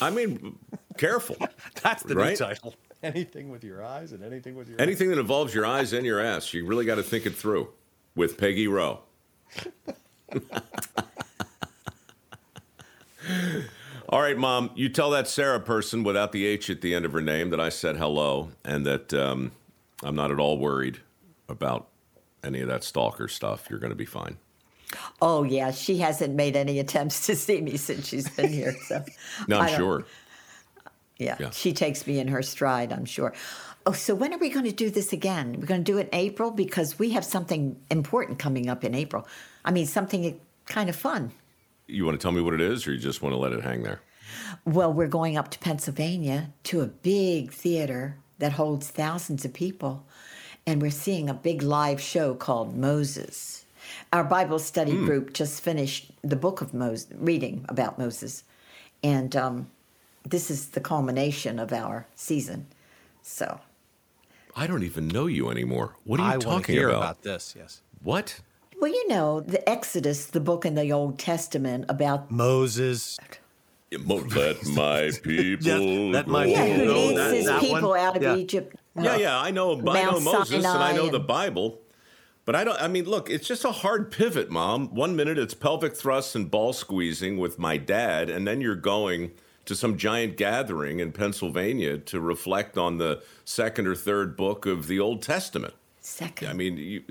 [0.00, 0.58] I mean,
[0.96, 1.36] careful.
[1.82, 2.30] That's the Right?
[2.30, 2.74] new title.
[3.02, 6.20] Anything with your eyes and anything with your Anything that involves your eyes and your
[6.20, 7.68] ass, you really got to think it through.
[8.14, 9.00] With Peggy Rowe.
[14.08, 14.70] All right, Mom.
[14.74, 17.60] You tell that Sarah person without the H at the end of her name that
[17.60, 19.52] I said hello and that um,
[20.02, 20.98] I'm not at all worried
[21.48, 21.88] about
[22.44, 23.68] any of that stalker stuff.
[23.70, 24.36] You're going to be fine.
[25.22, 25.70] Oh, yeah.
[25.70, 28.76] She hasn't made any attempts to see me since she's been here.
[28.86, 29.02] So,
[29.48, 30.04] No, I'm sure.
[31.18, 31.50] Yeah, Yeah.
[31.50, 33.32] She takes me in her stride, I'm sure.
[33.84, 35.56] Oh, so when are we going to do this again?
[35.58, 38.94] We're going to do it in April because we have something important coming up in
[38.94, 39.26] April.
[39.64, 41.32] I mean, something kind of fun.
[41.88, 43.64] You want to tell me what it is, or you just want to let it
[43.64, 44.00] hang there?
[44.64, 50.06] Well, we're going up to Pennsylvania to a big theater that holds thousands of people,
[50.66, 53.64] and we're seeing a big live show called Moses.
[54.12, 58.44] Our Bible study group just finished the book of Moses, reading about Moses,
[59.02, 59.70] and um,
[60.24, 62.66] this is the culmination of our season.
[63.22, 63.60] So,
[64.54, 65.96] I don't even know you anymore.
[66.04, 66.98] What are you I want to talking hear about?
[67.02, 67.54] about this.
[67.56, 67.80] Yes.
[68.02, 68.40] What?
[68.80, 73.16] well, you know, the Exodus, the book in the Old Testament about Moses.
[73.92, 74.06] Let
[74.64, 76.50] my people Yes, let my go.
[76.50, 78.00] yeah, who leads that- his that people one?
[78.00, 78.36] out of Yeah.
[78.36, 78.76] Egypt.
[79.00, 79.72] Yeah, yeah, I know.
[79.72, 79.82] I know
[80.12, 81.78] Mount Moses, and I Sinai know the Bible.
[82.44, 82.80] But I don't.
[82.82, 84.94] I mean, look, it's just a hard pivot, Mom.
[84.94, 89.30] One minute it's pelvic thrusts and ball squeezing with my dad, and then you're going
[89.64, 94.86] to some giant gathering in Pennsylvania to reflect on the second or third book of
[94.88, 95.74] the Old Testament.
[96.00, 96.48] Second.
[96.48, 97.02] I mean, you,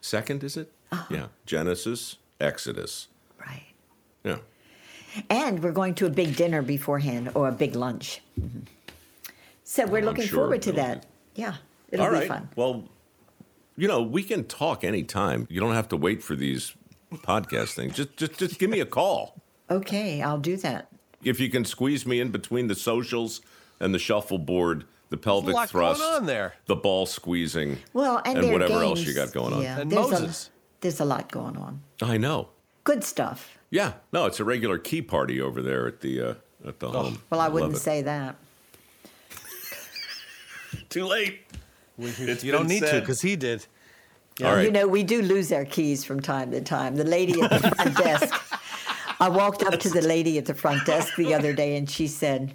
[0.00, 0.70] second is it?
[1.08, 3.08] Yeah, Genesis, Exodus.
[3.40, 3.62] right.
[4.24, 4.38] Yeah.
[5.28, 8.20] And we're going to a big dinner beforehand or a big lunch.
[8.38, 8.62] Mhm.
[9.64, 11.06] So we're I'm looking sure forward to that.
[11.34, 11.54] Yeah,
[11.90, 12.28] it'll All be right.
[12.28, 12.48] fun.
[12.56, 12.84] Well,
[13.76, 15.46] you know, we can talk anytime.
[15.48, 16.74] You don't have to wait for these
[17.12, 17.94] podcast things.
[17.96, 19.34] Just, just, just give me a call.
[19.70, 20.88] Okay, I'll do that.
[21.22, 23.40] If you can squeeze me in between the socials
[23.78, 26.54] and the shuffleboard, the pelvic lot thrust, going on there.
[26.66, 29.62] the ball squeezing, Well, and, there are whatever else you got going on.
[29.62, 30.46] Yeah, And there's Moses.
[30.46, 31.82] A, there's a lot going on.
[32.00, 32.48] I know.
[32.84, 33.58] Good stuff.
[33.70, 36.34] Yeah, no, it's a regular key party over there at the uh,
[36.66, 37.22] at the home.
[37.30, 38.36] Well, I Love wouldn't say that.
[40.88, 41.40] too late.
[41.98, 43.66] It's you don't been need to because he did.
[44.42, 44.64] All right.
[44.64, 46.96] You know, we do lose our keys from time to time.
[46.96, 48.59] The lady at the front desk,
[49.20, 52.06] I walked up to the lady at the front desk the other day and she
[52.06, 52.54] said,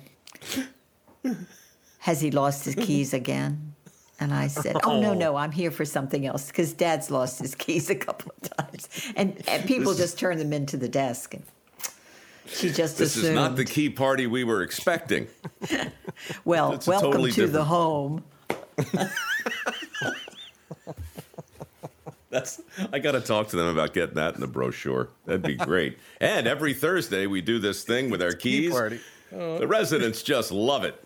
[1.99, 3.74] Has he lost his keys again?
[4.20, 5.38] And I said, Oh, no, no, oh.
[5.38, 8.89] I'm here for something else because dad's lost his keys a couple of times.
[9.16, 11.36] And, and people just turn them into the desk.
[11.36, 11.43] And
[12.47, 15.28] she just this assumed, is not the key party we were expecting.
[16.45, 18.24] well, welcome totally to the home.
[22.36, 22.61] That's
[22.91, 25.07] I got to talk to them about getting that in the brochure.
[25.25, 25.97] That'd be great.
[26.19, 28.71] and every Thursday we do this thing with our Key keys.
[28.71, 28.99] party.
[29.31, 31.01] The residents just love it.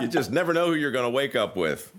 [0.00, 1.92] You just never know who you're going to wake up with.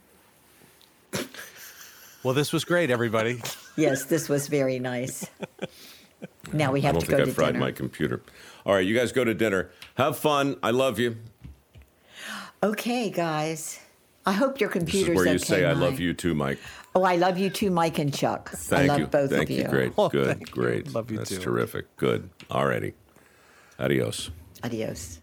[2.24, 3.42] Well, this was great, everybody.
[3.78, 5.26] Yes, this was very nice.
[6.52, 7.60] Now we I have don't to go think I to fried dinner.
[7.66, 8.22] my computer.
[8.66, 9.70] All right, you guys go to dinner.
[9.96, 10.58] Have fun.
[10.62, 11.16] I love you.
[12.64, 13.80] Okay, guys.
[14.26, 15.38] I hope your This is computer's where you okay.
[15.38, 16.60] say I love you too, Mike.
[16.98, 18.50] Oh, I love you too, Mike and Chuck.
[18.50, 19.06] Thank I love you.
[19.06, 19.62] both Thank of you.
[19.62, 19.70] you.
[19.70, 19.94] Great.
[20.00, 20.26] Oh, Good.
[20.26, 20.54] thank you.
[20.64, 20.92] Great.
[20.96, 21.38] Love you That's too.
[21.38, 21.96] terrific.
[21.96, 22.28] Good.
[22.50, 22.96] All righty.
[23.78, 24.32] Adios.
[24.64, 25.22] Adios.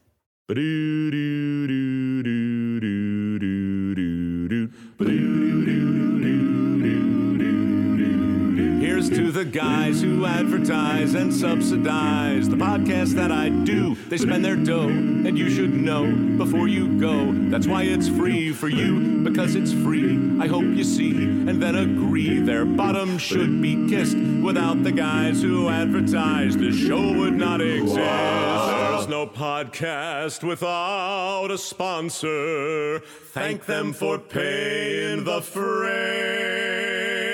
[9.05, 13.95] To the guys who advertise and subsidize the podcast that I do.
[14.09, 17.31] They spend their dough, and you should know before you go.
[17.51, 20.41] That's why it's free for you, because it's free.
[20.41, 24.17] I hope you see and then agree their bottom should be kissed.
[24.17, 27.97] Without the guys who advertise, the show would not exist.
[27.97, 33.01] There's no podcast without a sponsor.
[33.33, 37.34] Thank them for paying the freight.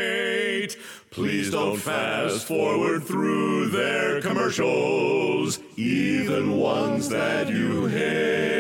[1.11, 8.51] Please don't fast forward through their commercials, even ones that you hate.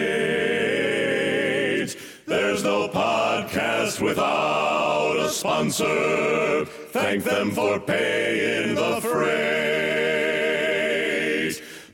[2.27, 6.65] There's no podcast without a sponsor.
[6.93, 9.61] Thank them for paying the freight.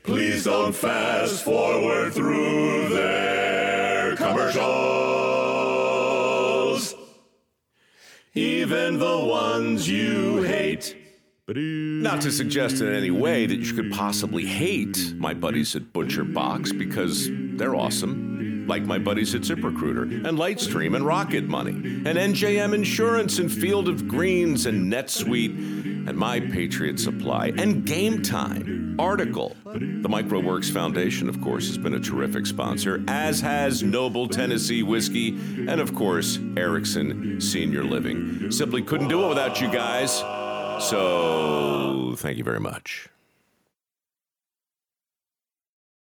[0.03, 5.26] Please don't fast forward through their commercials
[8.37, 10.95] even the ones you hate.
[11.47, 16.23] Not to suggest in any way that you could possibly hate my buddies at Butcher
[16.23, 18.67] Box because they're awesome.
[18.67, 23.87] Like my buddies at ZipRecruiter and Lightstream and Rocket Money and NJM Insurance and Field
[23.87, 25.76] of Greens and NetSuite
[26.07, 28.95] and My Patriot Supply and Game Time.
[28.97, 29.55] Article.
[29.65, 35.29] The mikeroweWORKS Foundation, of course, has been a terrific sponsor, as has Noble Tennessee Whiskey
[35.67, 38.49] and, of course, Erickson Senior Living.
[38.51, 40.17] Simply couldn't do it without you guys.
[40.89, 43.09] So, thank you very much.